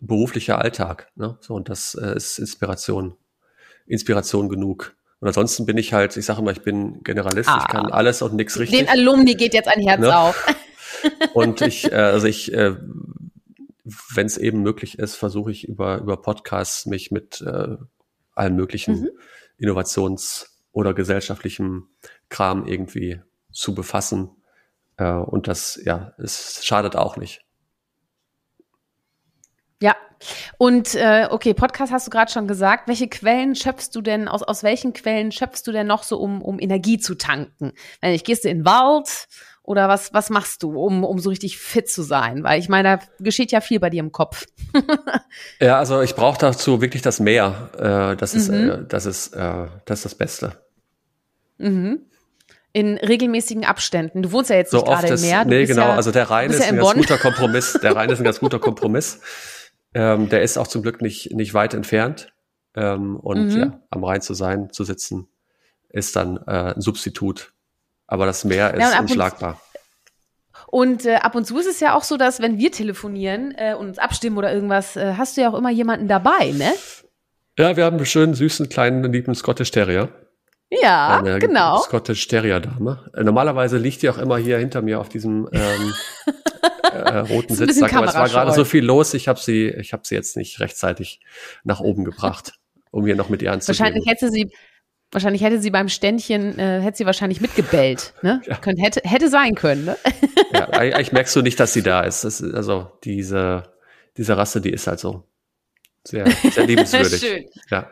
[0.00, 1.10] beruflicher Alltag.
[1.14, 1.36] Ne?
[1.40, 3.16] So, und das äh, ist Inspiration,
[3.86, 4.94] Inspiration genug.
[5.20, 8.22] Und ansonsten bin ich halt, ich sage immer, ich bin Generalist, ah, ich kann alles
[8.22, 8.78] und nichts richtig.
[8.78, 10.16] Den Alumni geht jetzt ein Herz ne?
[10.16, 10.46] auf.
[11.34, 12.74] Und ich, äh, also ich, äh,
[13.84, 17.76] wenn es eben möglich ist, versuche ich über, über Podcasts mich mit äh,
[18.34, 19.10] allen möglichen mhm.
[19.58, 21.88] Innovations- oder gesellschaftlichem
[22.28, 23.20] Kram irgendwie
[23.52, 24.30] zu befassen.
[24.96, 27.44] Äh, und das, ja, es schadet auch nicht.
[29.82, 29.96] Ja,
[30.58, 32.88] und äh, okay, Podcast hast du gerade schon gesagt.
[32.88, 36.42] Welche Quellen schöpfst du denn, aus, aus welchen Quellen schöpfst du denn noch so, um,
[36.42, 37.72] um Energie zu tanken?
[38.00, 39.28] Wenn ich gehst du in den Wald,
[39.70, 42.42] oder was, was machst du, um, um so richtig fit zu sein?
[42.42, 44.46] Weil ich meine, da geschieht ja viel bei dir im Kopf.
[45.60, 47.70] ja, also ich brauche dazu wirklich das Meer.
[47.78, 48.70] Äh, das, ist, mhm.
[48.70, 50.52] äh, das, ist, äh, das ist das Beste.
[51.58, 52.00] Mhm.
[52.72, 54.22] In regelmäßigen Abständen.
[54.22, 55.44] Du wohnst ja jetzt so nicht gerade im Meer.
[55.44, 55.82] Du nee, genau.
[55.82, 57.78] Ja, also der Rhein ist ja ein ganz guter Kompromiss.
[57.82, 59.20] Der Rhein ist ein ganz guter Kompromiss.
[59.94, 62.32] Ähm, der ist auch zum Glück nicht, nicht weit entfernt.
[62.74, 63.58] Ähm, und mhm.
[63.58, 65.28] ja, am Rhein zu sein, zu sitzen,
[65.88, 67.52] ist dann äh, ein Substitut
[68.10, 69.60] aber das Meer ist ja, unschlagbar.
[70.66, 73.74] Und äh, ab und zu ist es ja auch so, dass wenn wir telefonieren äh,
[73.74, 76.72] und uns abstimmen oder irgendwas, äh, hast du ja auch immer jemanden dabei, ne?
[77.56, 80.08] Ja, wir haben einen schönen, süßen, kleinen, lieben Scottish Terrier.
[80.70, 81.78] Ja, Eine genau.
[81.78, 83.10] Scottish Terrier Dame.
[83.14, 85.92] Äh, normalerweise liegt die auch immer hier hinter mir auf diesem ähm,
[86.92, 90.02] äh, roten Sitzsack, aber es war gerade so viel los, ich habe sie, ich habe
[90.04, 91.20] sie jetzt nicht rechtzeitig
[91.64, 92.54] nach oben gebracht,
[92.90, 93.78] um hier noch mit ihr anzugehen.
[93.78, 94.50] Wahrscheinlich hätte sie
[95.12, 98.14] Wahrscheinlich hätte sie beim Ständchen, äh, hätte sie wahrscheinlich mitgebellt.
[98.22, 98.40] Ne?
[98.46, 98.56] Ja.
[98.58, 99.84] Kön hätte, hätte sein können.
[99.84, 99.96] Ne?
[100.52, 102.24] Ja, eigentlich merkst du nicht, dass sie da ist.
[102.24, 102.42] ist.
[102.42, 103.72] Also diese,
[104.16, 105.22] diese Rasse, die ist halt so
[106.04, 107.20] sehr, sehr liebenswürdig.
[107.20, 107.44] Schön.
[107.70, 107.88] Ja.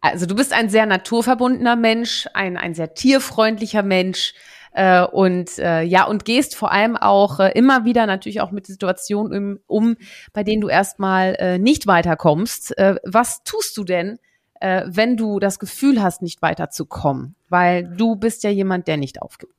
[0.00, 4.32] Also du bist ein sehr naturverbundener Mensch, ein, ein sehr tierfreundlicher Mensch
[4.72, 8.66] äh, und äh, ja und gehst vor allem auch äh, immer wieder natürlich auch mit
[8.66, 9.96] Situationen um, um
[10.32, 12.76] bei denen du erstmal äh, nicht weiterkommst.
[12.78, 14.18] Äh, was tust du denn,
[14.60, 19.20] äh, wenn du das Gefühl hast, nicht weiterzukommen, weil du bist ja jemand, der nicht
[19.20, 19.54] aufgibt.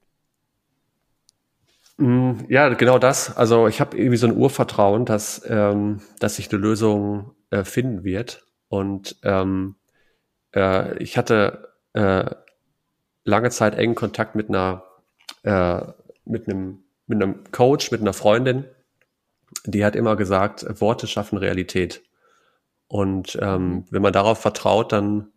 [1.97, 3.35] Mm, ja, genau das.
[3.35, 8.03] Also ich habe irgendwie so ein Urvertrauen, dass, ähm, dass sich eine Lösung äh, finden
[8.03, 8.43] wird.
[8.67, 9.75] Und ähm,
[10.55, 12.25] äh, ich hatte äh,
[13.25, 14.83] lange Zeit engen Kontakt mit einer
[15.43, 15.81] äh,
[16.25, 18.65] mit einem mit einem Coach, mit einer Freundin,
[19.65, 22.01] die hat immer gesagt, Worte schaffen Realität.
[22.87, 23.85] Und ähm, mhm.
[23.89, 25.31] wenn man darauf vertraut, dann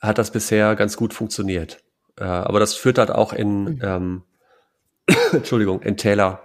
[0.00, 1.82] hat das bisher ganz gut funktioniert.
[2.16, 3.80] Äh, aber das führt halt auch in, mhm.
[3.82, 4.22] ähm,
[5.32, 6.42] Entschuldigung, in Täler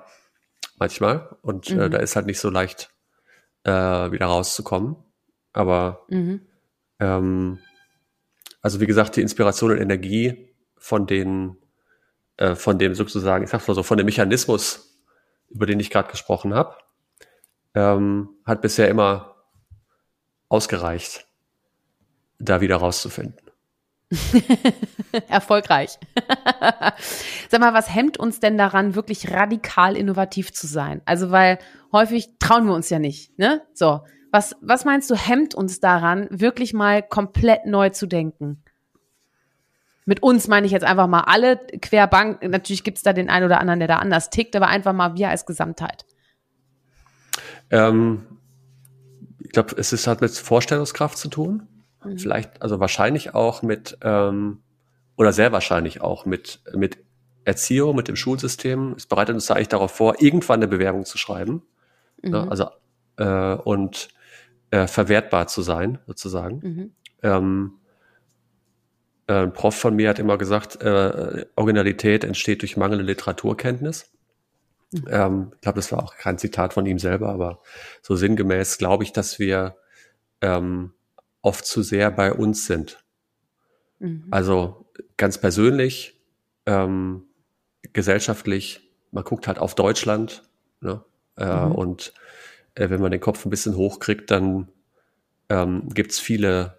[0.77, 1.37] manchmal.
[1.41, 1.81] Und äh, mhm.
[1.81, 2.91] äh, da ist halt nicht so leicht,
[3.63, 4.95] äh, wieder rauszukommen.
[5.51, 6.41] Aber mhm.
[6.99, 7.59] ähm,
[8.61, 11.57] also wie gesagt, die Inspiration und Energie von den,
[12.37, 14.99] äh, von dem sozusagen, ich sag's mal so, von dem Mechanismus,
[15.49, 16.75] über den ich gerade gesprochen habe,
[17.75, 19.35] ähm, hat bisher immer
[20.49, 21.25] ausgereicht,
[22.39, 23.39] da wieder rauszufinden.
[25.27, 25.97] Erfolgreich.
[27.49, 31.01] Sag mal, was hemmt uns denn daran, wirklich radikal innovativ zu sein?
[31.05, 31.59] Also, weil
[31.91, 33.61] häufig trauen wir uns ja nicht, ne?
[33.73, 34.01] So.
[34.31, 38.62] Was, was meinst du, hemmt uns daran, wirklich mal komplett neu zu denken?
[40.05, 42.43] Mit uns meine ich jetzt einfach mal alle querbank.
[42.43, 45.15] Natürlich gibt es da den einen oder anderen, der da anders tickt, aber einfach mal
[45.15, 46.05] wir als Gesamtheit.
[47.69, 48.23] Ähm,
[49.39, 51.67] ich glaube, es ist halt mit Vorstellungskraft zu tun.
[52.03, 52.17] Mhm.
[52.17, 54.61] Vielleicht, also wahrscheinlich auch mit, ähm,
[55.15, 56.97] oder sehr wahrscheinlich auch mit, mit
[57.45, 58.93] Erziehung, mit dem Schulsystem.
[58.97, 61.63] Es bereitet uns eigentlich darauf vor, irgendwann eine Bewerbung zu schreiben.
[62.21, 62.31] Mhm.
[62.31, 62.47] Ne?
[62.49, 62.67] Also,
[63.17, 64.09] äh, und
[64.71, 66.59] äh, verwertbar zu sein, sozusagen.
[66.61, 66.91] Mhm.
[67.21, 67.82] Ähm, äh,
[69.27, 74.11] ein Prof von mir hat immer gesagt, äh, Originalität entsteht durch mangelnde Literaturkenntnis.
[74.91, 75.07] Mhm.
[75.09, 77.61] Ähm, ich glaube, das war auch kein Zitat von ihm selber, aber
[78.01, 79.77] so sinngemäß glaube ich, dass wir
[80.41, 80.93] ähm,
[81.41, 83.03] oft zu sehr bei uns sind.
[83.99, 84.27] Mhm.
[84.31, 84.85] Also
[85.17, 86.19] ganz persönlich,
[86.65, 87.23] ähm,
[87.93, 90.43] gesellschaftlich, man guckt halt auf Deutschland
[90.81, 91.03] ne?
[91.37, 91.71] äh, mhm.
[91.73, 92.13] und
[92.75, 94.69] äh, wenn man den Kopf ein bisschen hochkriegt, dann
[95.49, 96.77] ähm, gibt es viele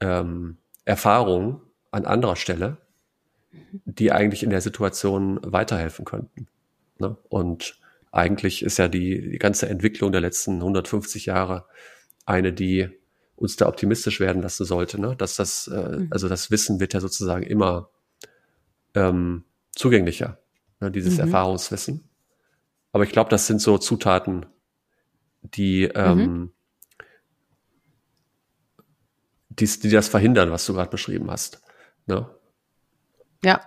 [0.00, 1.60] ähm, Erfahrungen
[1.90, 2.78] an anderer Stelle,
[3.84, 6.48] die eigentlich in der Situation weiterhelfen könnten.
[6.98, 7.16] Ne?
[7.28, 7.78] Und
[8.12, 11.66] eigentlich ist ja die, die ganze Entwicklung der letzten 150 Jahre
[12.26, 12.88] eine, die
[13.36, 15.16] uns da optimistisch werden lassen sollte, ne?
[15.16, 16.08] dass das, äh, mhm.
[16.10, 17.90] also das Wissen wird ja sozusagen immer
[18.94, 20.38] ähm, zugänglicher,
[20.80, 20.90] ne?
[20.90, 21.20] dieses mhm.
[21.20, 22.08] Erfahrungswissen.
[22.92, 24.46] Aber ich glaube, das sind so Zutaten,
[25.42, 26.52] die, ähm, mhm.
[29.58, 31.60] Die, die das verhindern, was du gerade beschrieben hast.
[32.06, 32.28] Ne?
[33.44, 33.60] Ja,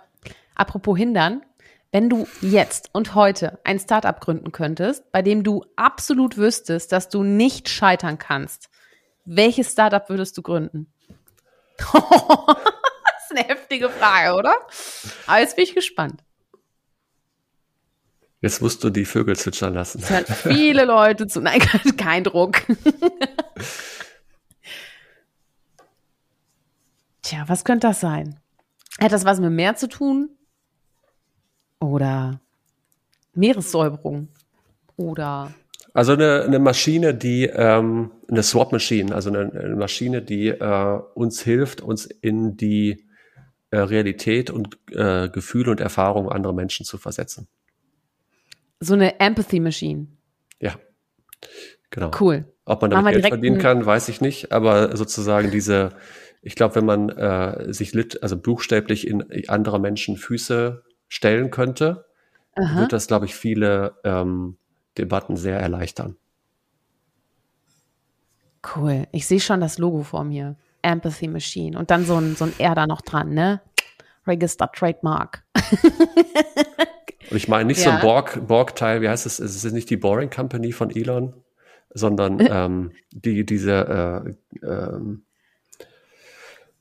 [0.54, 1.42] apropos hindern,
[1.90, 7.08] wenn du jetzt und heute ein Startup gründen könntest, bei dem du absolut wüsstest, dass
[7.08, 8.68] du nicht scheitern kannst,
[9.24, 10.92] welches Startup würdest du gründen?
[11.78, 12.02] das
[13.30, 14.54] ist eine heftige Frage, oder?
[15.26, 16.22] Aber jetzt bin ich gespannt.
[18.40, 20.00] Jetzt musst du die Vögel zwitschern lassen.
[20.00, 21.40] Es hören viele Leute zu.
[21.40, 21.60] Nein,
[21.96, 22.62] kein Druck.
[27.28, 28.40] Tja, was könnte das sein?
[28.98, 30.30] Hat das was mit Meer zu tun?
[31.78, 32.40] Oder
[33.34, 34.28] Meeressäuberung?
[34.96, 35.52] Oder
[35.92, 41.00] also eine, eine Maschine, die ähm, eine Swap Machine, also eine, eine Maschine, die äh,
[41.14, 43.06] uns hilft, uns in die
[43.72, 47.46] äh, Realität und äh, Gefühle und Erfahrungen anderer Menschen zu versetzen.
[48.80, 50.06] So eine Empathy Machine.
[50.60, 50.76] Ja,
[51.90, 52.10] genau.
[52.18, 52.46] Cool.
[52.64, 55.90] Ob man damit Geld verdienen kann, weiß ich nicht, aber sozusagen diese,
[56.42, 62.06] ich glaube, wenn man äh, sich lit, also buchstäblich in andere Menschen Füße stellen könnte,
[62.54, 62.80] Aha.
[62.80, 64.56] wird das, glaube ich, viele ähm,
[64.96, 66.16] Debatten sehr erleichtern.
[68.74, 69.06] Cool.
[69.12, 70.56] Ich sehe schon das Logo vor mir.
[70.82, 71.78] Empathy Machine.
[71.78, 73.60] Und dann so ein, so ein R da noch dran, ne?
[74.26, 75.44] Register Trademark.
[77.30, 77.84] Und ich meine nicht ja.
[77.84, 79.38] so ein Borg, Borg-Teil, wie heißt es?
[79.38, 81.34] Es ist nicht die Boring Company von Elon,
[81.92, 85.24] sondern ähm, die, diese äh, ähm,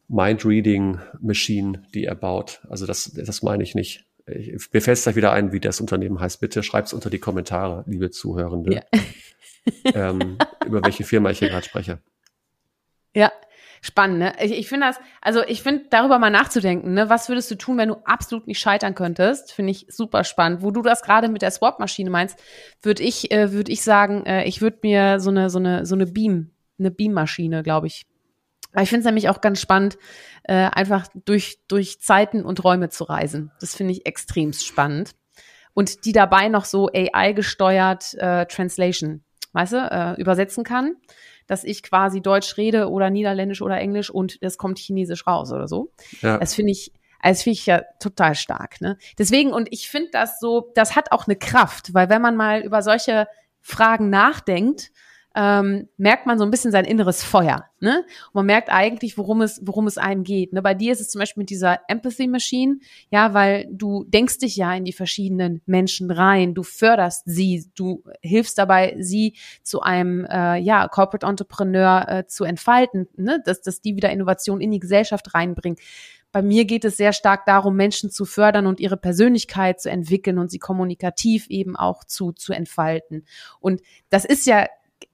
[0.07, 2.61] Mind-Reading Machine, die er baut.
[2.69, 4.05] Also das, das meine ich nicht.
[4.25, 6.39] Ich, mir fällt gleich wieder ein, wie das Unternehmen heißt.
[6.39, 9.01] Bitte schreibt es unter die Kommentare, liebe Zuhörende, ja.
[10.11, 11.99] ähm, über welche Firma ich hier gerade spreche.
[13.13, 13.31] Ja,
[13.81, 14.19] spannend.
[14.19, 14.33] Ne?
[14.41, 16.93] Ich, ich finde das, also ich finde darüber mal nachzudenken.
[16.93, 17.09] Ne?
[17.09, 19.53] Was würdest du tun, wenn du absolut nicht scheitern könntest?
[19.53, 20.61] Finde ich super spannend.
[20.61, 22.37] Wo du das gerade mit der Swap-Maschine meinst,
[22.81, 25.95] würde ich, äh, würde ich sagen, äh, ich würde mir so eine, so eine, so
[25.95, 28.05] eine Beam, eine Beam-Maschine, glaube ich,
[28.75, 29.97] ich finde es nämlich auch ganz spannend,
[30.43, 33.51] äh, einfach durch, durch Zeiten und Räume zu reisen.
[33.59, 35.15] Das finde ich extrem spannend.
[35.73, 40.95] Und die dabei noch so AI-gesteuert äh, Translation, weißt du, äh, übersetzen kann,
[41.45, 45.67] dass ich quasi Deutsch rede oder Niederländisch oder Englisch und es kommt Chinesisch raus oder
[45.67, 45.91] so.
[46.21, 46.37] Ja.
[46.37, 46.91] Das finde ich,
[47.21, 48.81] das finde ich ja total stark.
[48.81, 48.97] Ne?
[49.17, 52.61] Deswegen, und ich finde das so, das hat auch eine Kraft, weil wenn man mal
[52.61, 53.27] über solche
[53.61, 54.91] Fragen nachdenkt,
[55.37, 57.65] ähm, merkt man so ein bisschen sein inneres Feuer.
[57.79, 58.03] Ne?
[58.29, 60.51] Und man merkt eigentlich, worum es, worum es einem geht.
[60.51, 60.63] Ne?
[60.63, 62.79] Bei dir ist es zum Beispiel mit dieser Empathy Machine,
[63.11, 68.03] ja, weil du denkst dich ja in die verschiedenen Menschen rein, du förderst sie, du
[68.23, 73.39] hilfst dabei, sie zu einem äh, ja, Corporate Entrepreneur äh, zu entfalten, ne?
[73.45, 75.77] dass, dass die wieder Innovation in die Gesellschaft reinbringen
[76.31, 80.39] Bei mir geht es sehr stark darum, Menschen zu fördern und ihre Persönlichkeit zu entwickeln
[80.39, 83.27] und sie kommunikativ eben auch zu, zu entfalten.
[83.59, 84.65] Und das ist ja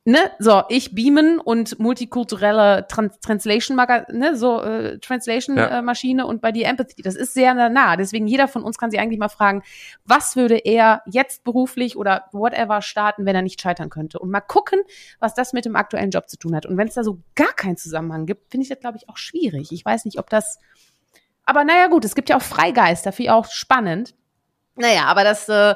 [0.06, 5.80] ne, so, ich beamen und multikulturelle Trans Translation, ne, so äh, Translation ja.
[5.80, 7.02] äh, Maschine und bei dir Empathy.
[7.02, 7.96] Das ist sehr nah.
[7.96, 9.64] Deswegen jeder von uns kann sich eigentlich mal fragen,
[10.06, 14.20] was würde er jetzt beruflich oder whatever starten, wenn er nicht scheitern könnte?
[14.20, 14.82] Und mal gucken,
[15.20, 16.66] was das mit dem aktuellen Job zu tun hat.
[16.66, 19.18] Und wenn es da so gar keinen Zusammenhang gibt, finde ich das, glaube ich, auch
[19.18, 19.72] schwierig.
[19.72, 20.60] Ich weiß nicht, ob das.
[21.46, 24.16] Aber naja, gut, es gibt ja auch Freigeister, finde ich auch spannend.
[24.76, 25.76] Naja, aber das, äh,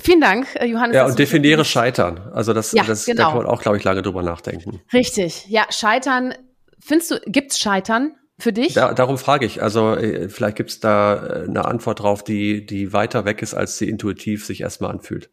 [0.00, 0.96] vielen Dank, äh, Johannes.
[0.96, 2.30] Ja, und definiere Scheitern.
[2.32, 3.22] Also das, ja, das genau.
[3.22, 4.80] da kann man auch, glaube ich, lange drüber nachdenken.
[4.92, 5.46] Richtig.
[5.48, 6.34] Ja, Scheitern.
[6.80, 8.74] Findest du, gibt's Scheitern für dich?
[8.74, 9.62] Da, darum frage ich.
[9.62, 13.78] Also äh, vielleicht gibt's da äh, eine Antwort drauf, die, die weiter weg ist, als
[13.78, 15.30] sie intuitiv sich erstmal anfühlt.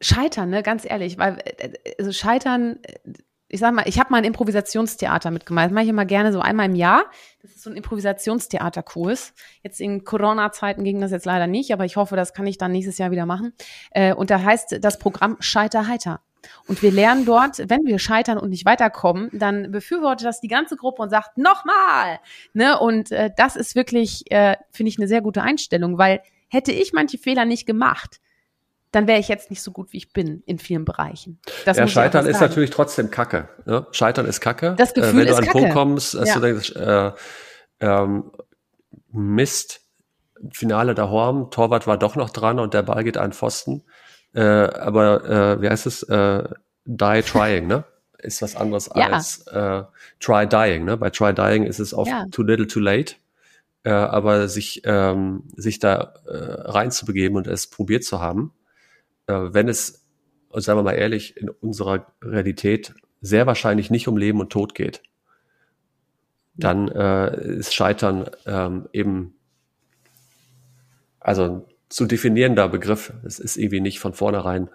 [0.00, 1.38] Scheitern, ne, ganz ehrlich, weil
[1.98, 2.78] also Scheitern
[3.56, 5.66] ich sag mal, ich habe mal ein Improvisationstheater mitgemacht.
[5.66, 7.06] Das mache ich immer gerne so einmal im Jahr.
[7.40, 9.32] Das ist so ein Improvisationstheaterkurs.
[9.62, 12.72] Jetzt in Corona-Zeiten ging das jetzt leider nicht, aber ich hoffe, das kann ich dann
[12.72, 13.54] nächstes Jahr wieder machen.
[13.92, 16.20] Äh, und da heißt das Programm Scheiter heiter.
[16.68, 20.76] Und wir lernen dort, wenn wir scheitern und nicht weiterkommen, dann befürwortet das die ganze
[20.76, 22.20] Gruppe und sagt, nochmal!
[22.52, 22.78] Ne?
[22.78, 26.92] Und äh, das ist wirklich, äh, finde ich, eine sehr gute Einstellung, weil hätte ich
[26.92, 28.20] manche Fehler nicht gemacht,
[28.96, 31.38] dann wäre ich jetzt nicht so gut, wie ich bin in vielen Bereichen.
[31.66, 33.46] Das ja, Scheitern ist natürlich trotzdem Kacke.
[33.66, 33.86] Ne?
[33.90, 34.74] Scheitern ist Kacke.
[34.78, 36.34] Das Gefühl äh, wenn du an einen Punkt kommst, dass ja.
[36.36, 37.12] du denkst, äh,
[37.80, 38.32] ähm,
[39.12, 39.82] Mist,
[40.50, 43.84] Finale der Horm, Torwart war doch noch dran und der Ball geht an Pfosten.
[44.34, 46.02] Äh, aber äh, wie heißt es?
[46.04, 46.44] Äh,
[46.86, 47.84] die trying, ne?
[48.18, 49.10] Ist was anderes ja.
[49.10, 49.82] als äh,
[50.20, 50.86] try dying.
[50.86, 50.96] Ne?
[50.96, 53.16] Bei try dying ist es oft too little, too late.
[53.84, 58.65] Äh, aber sich, ähm, sich da äh, reinzubegeben und es probiert zu haben, äh,
[59.26, 60.06] wenn es,
[60.52, 65.02] sagen wir mal ehrlich, in unserer Realität sehr wahrscheinlich nicht um Leben und Tod geht,
[66.54, 69.34] dann äh, ist Scheitern ähm, eben,
[71.20, 73.12] also zu definierender Begriff.
[73.24, 74.70] Es ist irgendwie nicht von vornherein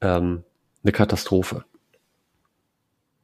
[0.00, 0.44] ähm,
[0.82, 1.64] eine Katastrophe.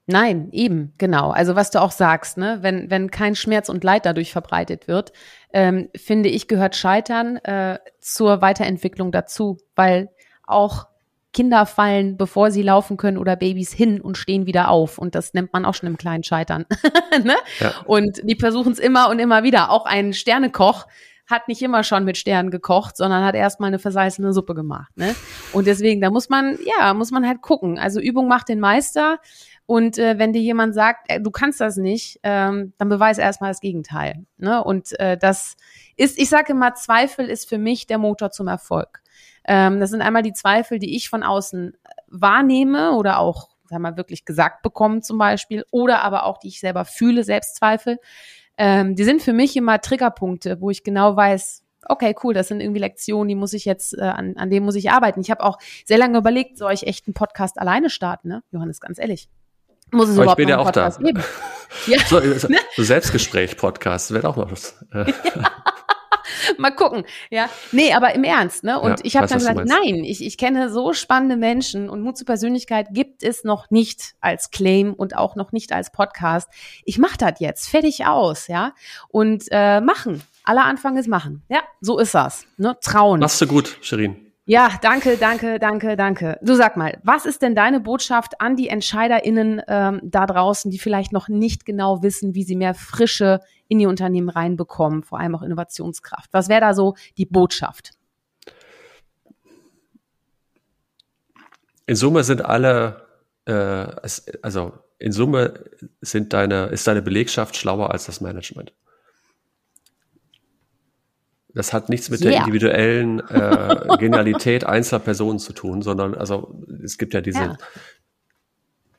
[0.08, 1.30] Nein, eben, genau.
[1.30, 5.12] Also was du auch sagst, ne, wenn, wenn kein Schmerz und Leid dadurch verbreitet wird,
[5.52, 10.10] ähm, finde ich, gehört Scheitern äh, zur Weiterentwicklung dazu, weil
[10.46, 10.86] auch
[11.32, 14.96] Kinder fallen, bevor sie laufen können oder Babys hin und stehen wieder auf.
[14.96, 16.64] Und das nennt man auch schon im kleinen Scheitern.
[17.22, 17.36] ne?
[17.60, 17.74] ja.
[17.84, 19.70] Und die versuchen es immer und immer wieder.
[19.70, 20.86] Auch ein Sternekoch
[21.26, 24.96] hat nicht immer schon mit Sternen gekocht, sondern hat erstmal eine versalzene Suppe gemacht.
[24.96, 25.14] Ne?
[25.52, 27.78] Und deswegen, da muss man, ja, muss man halt gucken.
[27.78, 29.18] Also Übung macht den Meister.
[29.66, 33.50] Und äh, wenn dir jemand sagt, äh, du kannst das nicht, ähm, dann beweis erstmal
[33.50, 34.24] das Gegenteil.
[34.38, 34.62] Ne?
[34.62, 35.56] Und äh, das
[35.96, 39.02] ist, ich sage immer, Zweifel ist für mich der Motor zum Erfolg.
[39.46, 43.82] Ähm, das sind einmal die Zweifel, die ich von außen äh, wahrnehme oder auch, sagen
[43.82, 47.98] wir mal, wirklich gesagt bekomme zum Beispiel, oder aber auch, die ich selber fühle, Selbstzweifel.
[48.58, 52.60] Ähm, die sind für mich immer Triggerpunkte, wo ich genau weiß, okay, cool, das sind
[52.60, 55.20] irgendwie Lektionen, die muss ich jetzt, äh, an, an dem muss ich arbeiten.
[55.20, 58.42] Ich habe auch sehr lange überlegt, soll ich echt einen Podcast alleine starten, ne?
[58.50, 59.28] Johannes, ganz ehrlich.
[59.92, 61.04] Muss es Aber überhaupt ich bin ja auch Podcast da.
[61.04, 61.22] Geben?
[61.86, 61.98] ja.
[62.06, 62.20] So,
[62.76, 64.84] so, Selbstgespräch-Podcast wäre auch noch was.
[64.92, 65.06] Ja.
[66.58, 67.04] Mal gucken.
[67.30, 67.48] Ja.
[67.72, 68.80] Nee, aber im Ernst, ne?
[68.80, 72.16] Und ja, ich habe dann gesagt, nein, ich, ich kenne so spannende Menschen und Mut
[72.16, 76.48] zur Persönlichkeit gibt es noch nicht als Claim und auch noch nicht als Podcast.
[76.84, 78.74] Ich mache das jetzt, fertig aus, ja.
[79.08, 80.22] Und äh, machen.
[80.44, 81.42] Aller Anfang ist machen.
[81.48, 82.46] Ja, so ist das.
[82.56, 82.76] Ne?
[82.80, 83.20] Trauen.
[83.20, 84.25] Machst du gut, Shirin.
[84.48, 86.38] Ja, danke, danke, danke, danke.
[86.40, 90.78] Du sag mal, was ist denn deine Botschaft an die EntscheiderInnen ähm, da draußen, die
[90.78, 95.34] vielleicht noch nicht genau wissen, wie sie mehr Frische in die Unternehmen reinbekommen, vor allem
[95.34, 96.32] auch Innovationskraft?
[96.32, 97.90] Was wäre da so die Botschaft?
[101.86, 103.04] In Summe sind alle,
[103.46, 103.52] äh,
[104.42, 105.64] also in Summe
[106.00, 108.72] sind deine, ist deine Belegschaft schlauer als das Management.
[111.56, 112.30] Das hat nichts mit yeah.
[112.30, 116.54] der individuellen äh, Genialität einzelner Personen zu tun, sondern also
[116.84, 117.56] es gibt ja diese ja.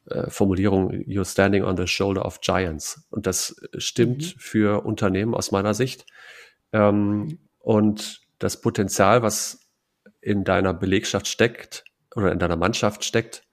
[0.10, 3.06] Äh, Formulierung, you're standing on the shoulder of giants.
[3.12, 4.40] Und das stimmt mhm.
[4.40, 6.08] für Unternehmen aus meiner Sicht.
[6.74, 9.70] Ähm, und das Potenzial, was
[10.20, 11.84] in deiner Belegschaft steckt
[12.16, 13.44] oder in deiner Mannschaft steckt,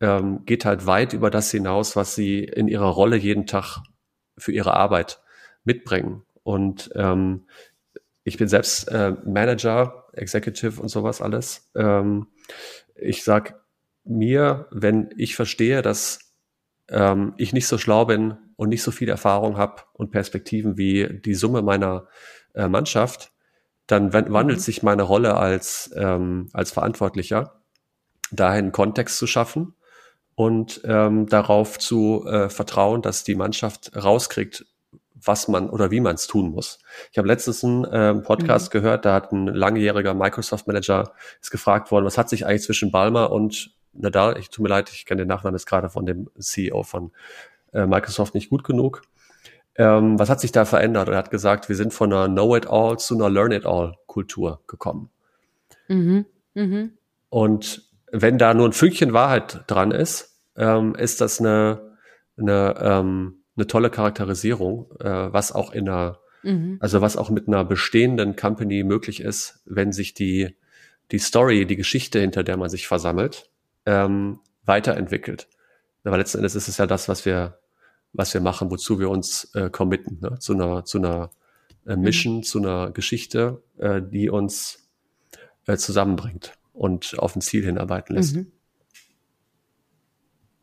[0.00, 3.78] ähm, geht halt weit über das hinaus, was sie in ihrer Rolle jeden Tag
[4.36, 5.22] für ihre Arbeit
[5.64, 6.22] mitbringen.
[6.42, 7.46] Und ähm,
[8.24, 11.70] ich bin selbst äh, Manager, Executive und sowas alles.
[11.74, 12.28] Ähm,
[12.94, 13.60] ich sag
[14.04, 16.32] mir, wenn ich verstehe, dass
[16.88, 21.20] ähm, ich nicht so schlau bin und nicht so viel Erfahrung habe und Perspektiven wie
[21.20, 22.06] die Summe meiner
[22.54, 23.32] äh, Mannschaft,
[23.86, 24.62] dann wandelt mhm.
[24.62, 27.62] sich meine Rolle als, ähm, als Verantwortlicher
[28.30, 29.74] dahin, Kontext zu schaffen
[30.34, 34.64] und ähm, darauf zu äh, vertrauen, dass die Mannschaft rauskriegt,
[35.24, 36.78] was man oder wie man es tun muss.
[37.10, 38.78] Ich habe letztens einen äh, Podcast mhm.
[38.78, 43.30] gehört, da hat ein langjähriger Microsoft-Manager ist gefragt worden, was hat sich eigentlich zwischen Balmer
[43.30, 46.82] und Nadal, ich tut mir leid, ich kenne den Nachnamen jetzt gerade von dem CEO
[46.82, 47.12] von
[47.72, 49.02] äh, Microsoft nicht gut genug.
[49.74, 51.08] Ähm, was hat sich da verändert?
[51.08, 55.10] Er hat gesagt, wir sind von einer Know-it-all zu einer Learn-it-all-Kultur gekommen.
[55.88, 56.26] Mhm.
[56.54, 56.92] Mhm.
[57.28, 61.96] Und wenn da nur ein Fünkchen Wahrheit dran ist, ähm, ist das eine,
[62.36, 66.78] eine, ähm, eine tolle Charakterisierung, äh, was auch in einer, mhm.
[66.80, 70.56] also was auch mit einer bestehenden Company möglich ist, wenn sich die,
[71.10, 73.50] die Story, die Geschichte, hinter der man sich versammelt,
[73.86, 75.48] ähm, weiterentwickelt.
[76.04, 77.58] Aber letzten Endes ist es ja das, was wir,
[78.12, 80.38] was wir machen, wozu wir uns äh, committen, ne?
[80.38, 81.30] zu einer, zu einer
[81.86, 82.02] äh, mhm.
[82.02, 82.42] Mission, mhm.
[82.42, 84.88] zu einer Geschichte, äh, die uns
[85.66, 88.36] äh, zusammenbringt und auf ein Ziel hinarbeiten lässt.
[88.36, 88.52] Mhm.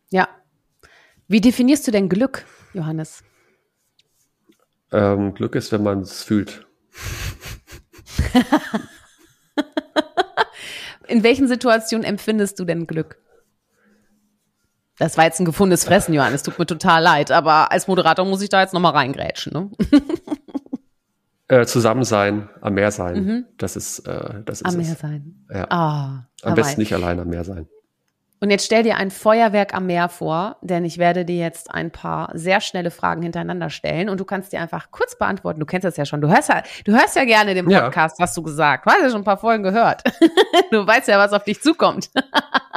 [0.10, 0.28] Ja.
[1.28, 3.24] Wie definierst du denn Glück, Johannes?
[4.92, 6.66] Ähm, Glück ist, wenn man es fühlt.
[11.08, 13.18] In welchen Situationen empfindest du denn Glück?
[14.98, 16.44] Das war jetzt ein gefundenes Fressen, Johannes.
[16.44, 19.54] Tut mir total leid, aber als Moderator muss ich da jetzt nochmal reingrätschen.
[19.54, 19.72] Ne?
[21.52, 23.26] Äh, zusammen sein, am Meer sein.
[23.26, 23.46] Mhm.
[23.58, 25.48] Das ist, äh, das ist am Meer sein.
[25.52, 25.66] Ja.
[26.44, 27.68] Oh, am besten nicht allein am Meer sein.
[28.42, 31.92] Und jetzt stell dir ein Feuerwerk am Meer vor, denn ich werde dir jetzt ein
[31.92, 35.60] paar sehr schnelle Fragen hintereinander stellen und du kannst dir einfach kurz beantworten.
[35.60, 36.22] Du kennst das ja schon.
[36.22, 38.24] Du hörst ja, du hörst ja gerne den Podcast, ja.
[38.24, 38.86] was du gesagt.
[38.86, 40.04] Du hast ja schon ein paar Folgen gehört.
[40.72, 42.10] du weißt ja, was auf dich zukommt.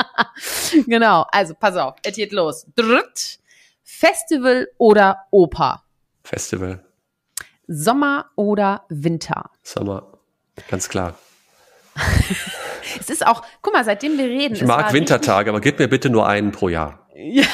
[0.87, 1.27] genau.
[1.31, 1.95] Also, pass auf.
[2.03, 2.67] Es geht los.
[2.75, 3.39] Dritt.
[3.85, 5.85] Festival oder Oper?
[6.25, 6.85] Festival.
[7.69, 9.51] Sommer oder Winter?
[9.63, 10.19] Sommer.
[10.69, 11.15] Ganz klar.
[12.99, 14.55] es ist auch, guck mal, seitdem wir reden.
[14.55, 17.07] Ich mag Wintertage, aber gib mir bitte nur einen pro Jahr.
[17.14, 17.45] Ja.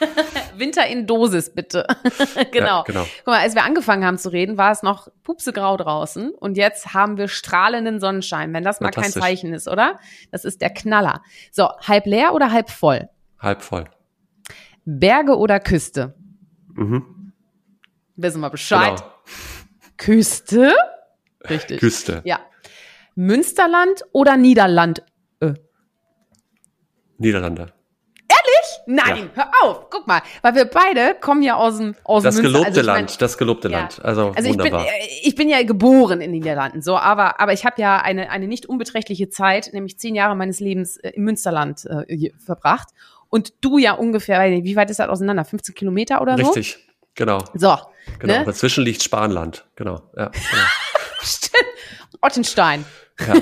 [0.56, 1.86] Winter in Dosis, bitte.
[2.52, 2.78] genau.
[2.78, 3.06] Ja, genau.
[3.18, 6.94] Guck mal, als wir angefangen haben zu reden, war es noch pupsegrau draußen und jetzt
[6.94, 9.98] haben wir strahlenden Sonnenschein, wenn das mal kein Zeichen ist, oder?
[10.30, 11.22] Das ist der Knaller.
[11.50, 13.08] So, halb leer oder halb voll?
[13.38, 13.84] Halb voll.
[14.84, 16.14] Berge oder Küste?
[16.74, 17.32] Mhm.
[18.16, 18.98] Wissen wir Bescheid.
[18.98, 19.12] Genau.
[19.96, 20.74] Küste?
[21.48, 21.80] Richtig.
[21.80, 22.22] Küste.
[22.24, 22.40] Ja.
[23.20, 25.02] Münsterland oder Niederland?
[25.40, 25.52] Äh.
[27.18, 27.72] Niederlande.
[28.28, 28.80] Ehrlich?
[28.86, 29.44] Nein, ja.
[29.44, 29.90] hör auf.
[29.90, 32.50] Guck mal, weil wir beide kommen ja aus dem aus Das Münster.
[32.50, 33.78] gelobte also Land, mein, das gelobte ja.
[33.80, 34.02] Land.
[34.02, 34.84] Also, also wunderbar.
[34.84, 37.80] Ich bin, äh, ich bin ja geboren in den Niederlanden, so, aber aber ich habe
[37.82, 42.30] ja eine eine nicht unbeträchtliche Zeit, nämlich zehn Jahre meines Lebens äh, im Münsterland äh,
[42.38, 42.88] verbracht.
[43.28, 45.44] Und du ja ungefähr, wie weit ist das auseinander?
[45.44, 46.46] 15 Kilometer oder so?
[46.46, 46.78] Richtig,
[47.14, 47.44] genau.
[47.54, 47.76] So.
[48.18, 48.38] Genau.
[48.38, 48.44] Ne?
[48.44, 49.66] Dazwischen liegt Spanland.
[49.76, 50.02] Genau.
[50.16, 50.64] Ja, genau.
[51.22, 51.64] Stimmt.
[52.22, 52.84] Ottenstein.
[53.26, 53.34] Ja.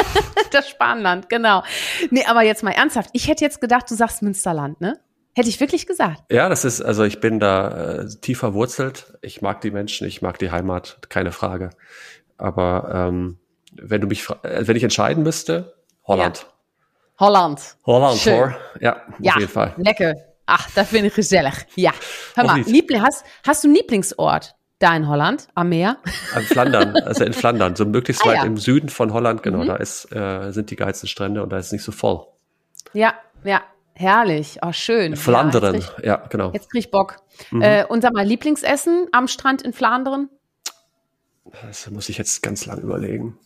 [0.50, 1.62] das Spanland, genau.
[2.10, 3.10] Nee, aber jetzt mal ernsthaft.
[3.12, 4.98] Ich hätte jetzt gedacht, du sagst Münsterland, ne?
[5.34, 6.24] Hätte ich wirklich gesagt.
[6.30, 9.14] Ja, das ist, also ich bin da äh, tief verwurzelt.
[9.22, 11.70] Ich mag die Menschen, ich mag die Heimat, keine Frage.
[12.36, 13.38] Aber ähm,
[13.72, 15.74] wenn du mich, äh, wenn ich entscheiden müsste,
[16.04, 16.40] Holland.
[16.40, 17.26] Ja.
[17.26, 17.76] Holland.
[17.86, 18.54] Holland, Schön.
[18.80, 19.74] Ja, auf ja, jeden Fall.
[19.78, 20.14] Lecker.
[20.44, 21.54] Ach, das finde ich gesellig.
[21.76, 21.92] Ja.
[22.34, 24.54] Hör mal, Liebling, hast, hast du einen Lieblingsort?
[24.82, 25.98] Da in Holland, am Meer?
[26.34, 28.44] An Flandern, also in Flandern, so möglichst ah, weit ja.
[28.44, 29.68] im Süden von Holland, genau, mhm.
[29.68, 32.26] da ist, äh, sind die geilsten Strände und da ist es nicht so voll.
[32.92, 33.14] Ja,
[33.44, 33.62] ja,
[33.92, 35.14] herrlich, oh schön.
[35.14, 36.50] Flandern, ja, ja genau.
[36.50, 37.18] Jetzt krieg ich Bock.
[37.52, 37.62] Mhm.
[37.62, 40.28] Äh, und sag mal, Lieblingsessen am Strand in Flandern?
[41.62, 43.38] Das muss ich jetzt ganz lang überlegen.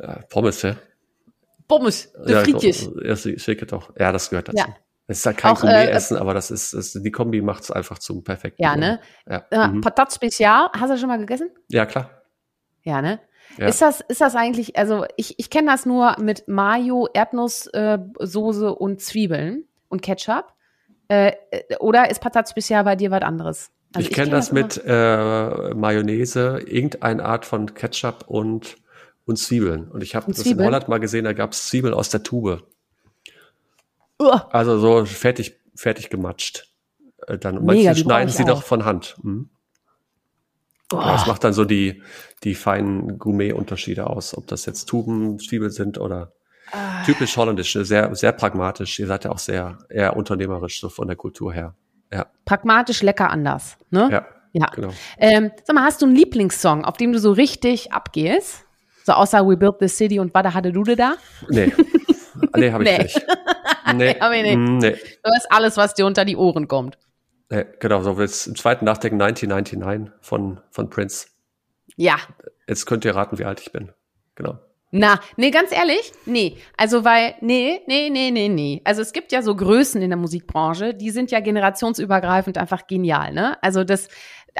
[0.00, 0.76] ja, Pommes, ja.
[1.66, 2.88] Pommes, de ja, frietjes.
[3.02, 3.90] Ja, sicher doch.
[3.98, 4.58] Ja, das gehört dazu.
[4.58, 4.76] Ja.
[5.08, 7.98] Es ist halt kein Gourmet-Essen, äh, aber das ist, ist die Kombi macht es einfach
[7.98, 8.62] zum perfekten.
[8.62, 9.00] Ja, ne?
[9.28, 9.44] Ja.
[9.50, 9.80] Äh, mhm.
[9.80, 11.50] Patat Spezial, hast du schon mal gegessen?
[11.68, 12.10] Ja, klar.
[12.82, 13.20] Ja, ne?
[13.58, 13.68] Ja.
[13.68, 18.70] Ist das, ist das eigentlich, also ich, ich kenne das nur mit Mayo, Erdnusssoße äh,
[18.70, 20.52] und Zwiebeln und Ketchup.
[21.08, 21.32] Äh,
[21.78, 23.70] oder ist Patat Spezial bei dir was anderes?
[23.94, 28.76] Also ich, ich kenne kenn das, das mit äh, Mayonnaise, irgendeine Art von Ketchup und,
[29.24, 29.88] und Zwiebeln.
[29.88, 32.64] Und ich habe das in Holland mal gesehen, da gab es Zwiebeln aus der Tube.
[34.18, 36.68] Also so fertig, fertig gematscht.
[37.26, 39.16] Äh, dann Mega, manche schneiden sie doch von Hand.
[39.22, 39.50] Mhm.
[40.88, 42.02] Das macht dann so die,
[42.44, 46.32] die feinen Gourmet-Unterschiede aus, ob das jetzt Tuben, Zwiebeln sind oder
[46.70, 47.02] ah.
[47.04, 49.00] typisch holländisch, sehr, sehr pragmatisch.
[49.00, 51.74] Ihr seid ja auch sehr eher unternehmerisch, so von der Kultur her.
[52.12, 52.26] Ja.
[52.44, 54.08] Pragmatisch, lecker anders, ne?
[54.12, 54.26] Ja.
[54.52, 54.66] Ja.
[54.74, 54.90] Genau.
[55.18, 58.64] Ähm, sag mal, hast du einen Lieblingssong, auf dem du so richtig abgehst?
[59.04, 61.16] So außer We Built the City und Bada Hade Dude da?
[61.48, 61.72] Nee.
[62.56, 63.02] nee, habe ich nee.
[63.02, 63.26] nicht.
[63.94, 64.56] Nee, hab ich nicht.
[64.56, 64.96] Mm, nee.
[65.22, 66.98] Das ist alles, was dir unter die Ohren kommt.
[67.50, 71.28] Nee, genau, so willst im zweiten Nachdenken 1999 von, von Prince.
[71.96, 72.16] Ja.
[72.66, 73.92] Jetzt könnt ihr raten, wie alt ich bin.
[74.34, 74.58] Genau.
[74.92, 76.56] Na, nee, ganz ehrlich, nee.
[76.76, 78.82] Also weil, nee, nee, nee, nee, nee.
[78.84, 83.32] Also es gibt ja so Größen in der Musikbranche, die sind ja generationsübergreifend einfach genial,
[83.32, 83.58] ne?
[83.62, 84.08] Also das,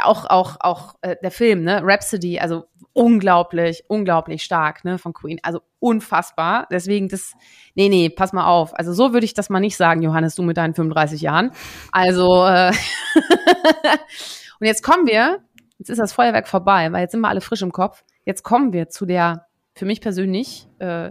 [0.03, 1.81] auch, auch, auch äh, der Film, ne?
[1.83, 5.39] Rhapsody, also unglaublich, unglaublich stark, ne, von Queen.
[5.43, 6.67] Also unfassbar.
[6.71, 7.35] Deswegen das,
[7.75, 8.77] nee, nee, pass mal auf.
[8.79, 11.53] Also so würde ich das mal nicht sagen, Johannes, du mit deinen 35 Jahren.
[11.93, 12.73] Also, äh
[14.61, 15.41] und jetzt kommen wir,
[15.79, 18.03] jetzt ist das Feuerwerk vorbei, weil jetzt sind wir alle frisch im Kopf.
[18.25, 19.47] Jetzt kommen wir zu der
[19.77, 21.11] für mich persönlich äh,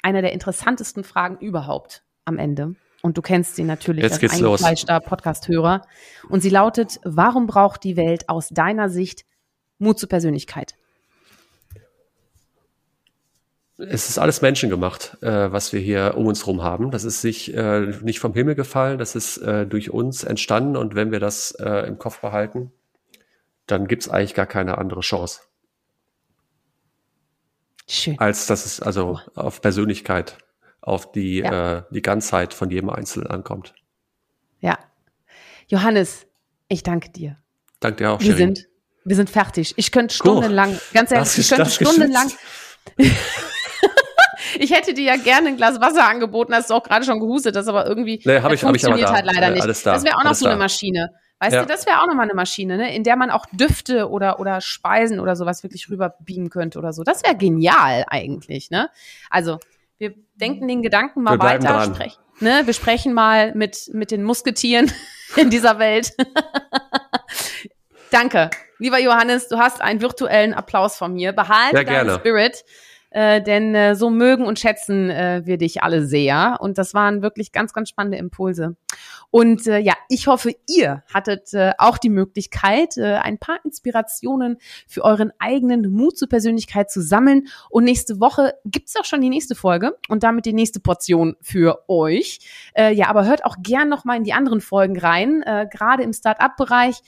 [0.00, 2.76] einer der interessantesten Fragen überhaupt am Ende.
[3.02, 5.82] Und du kennst sie natürlich Jetzt als eingefleischter Podcast-Hörer.
[6.28, 9.24] Und sie lautet, warum braucht die Welt aus deiner Sicht
[9.78, 10.74] Mut zur Persönlichkeit?
[13.78, 16.90] Es ist alles menschengemacht, äh, was wir hier um uns herum haben.
[16.90, 20.76] Das ist sich äh, nicht vom Himmel gefallen, das ist äh, durch uns entstanden.
[20.76, 22.72] Und wenn wir das äh, im Kopf behalten,
[23.66, 25.40] dann gibt es eigentlich gar keine andere Chance.
[27.90, 28.18] Schön.
[28.20, 30.38] Als dass es also auf Persönlichkeit,
[30.80, 31.78] auf die, ja.
[31.78, 33.74] äh, die Ganzheit von jedem Einzelnen ankommt.
[34.60, 34.78] Ja.
[35.66, 36.26] Johannes,
[36.68, 37.36] ich danke dir.
[37.80, 38.68] Danke dir auch, Wir sind,
[39.04, 39.74] wir sind fertig.
[39.76, 40.80] Ich könnte stundenlang, cool.
[40.94, 42.30] ganz ehrlich, ich könnte stundenlang.
[44.60, 47.56] ich hätte dir ja gerne ein Glas Wasser angeboten, hast du auch gerade schon gehustet,
[47.56, 49.26] das aber irgendwie nee, hab ich, funktioniert hab ich aber da.
[49.26, 49.62] halt leider nicht.
[49.62, 49.94] Alles da.
[49.94, 50.52] Das wäre auch noch alles so da.
[50.52, 51.10] eine Maschine.
[51.40, 51.62] Weißt ja.
[51.62, 52.94] du, das wäre auch nochmal eine Maschine, ne?
[52.94, 56.92] in der man auch Düfte oder, oder Speisen oder sowas wirklich rüber beamen könnte oder
[56.92, 57.02] so.
[57.02, 58.90] Das wäre genial eigentlich, ne?
[59.30, 59.58] Also,
[59.96, 62.62] wir denken den Gedanken mal weiter, sprechen, ne?
[62.66, 64.92] Wir sprechen mal mit, mit den Musketieren
[65.36, 66.12] in dieser Welt.
[68.10, 68.50] Danke.
[68.78, 71.32] Lieber Johannes, du hast einen virtuellen Applaus von mir.
[71.32, 72.64] Behalte ja, deinen Spirit
[73.10, 76.58] äh, denn äh, so mögen und schätzen äh, wir dich alle sehr.
[76.60, 78.76] Und das waren wirklich ganz, ganz spannende Impulse.
[79.30, 84.58] Und äh, ja, ich hoffe, ihr hattet äh, auch die Möglichkeit, äh, ein paar Inspirationen
[84.86, 87.46] für euren eigenen Mut zur Persönlichkeit zu sammeln.
[87.68, 91.84] Und nächste Woche gibt's auch schon die nächste Folge und damit die nächste Portion für
[91.88, 92.40] euch.
[92.74, 96.02] Äh, ja, aber hört auch gern noch mal in die anderen Folgen rein, äh, gerade
[96.02, 97.00] im Start-up-Bereich.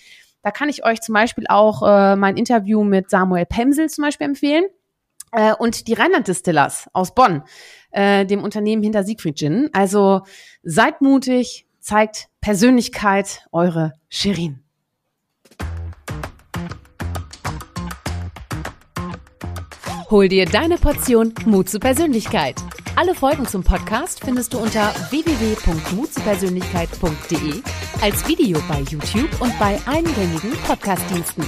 [0.43, 4.27] Da kann ich euch zum Beispiel auch äh, mein Interview mit Samuel Pemsel zum Beispiel
[4.27, 4.65] empfehlen
[5.33, 7.43] äh, und die Rheinland Distillers aus Bonn,
[7.91, 9.71] äh, dem Unternehmen hinter Siegfried Gin.
[9.73, 10.23] Also
[10.63, 14.61] seid mutig, zeigt Persönlichkeit, eure Shirin.
[20.11, 22.57] Hol dir deine Portion Mut zur Persönlichkeit.
[22.97, 27.63] Alle Folgen zum Podcast findest du unter www.mutzupersönlichkeit.de
[28.03, 31.47] als Video bei YouTube und bei eingängigen Podcastdiensten.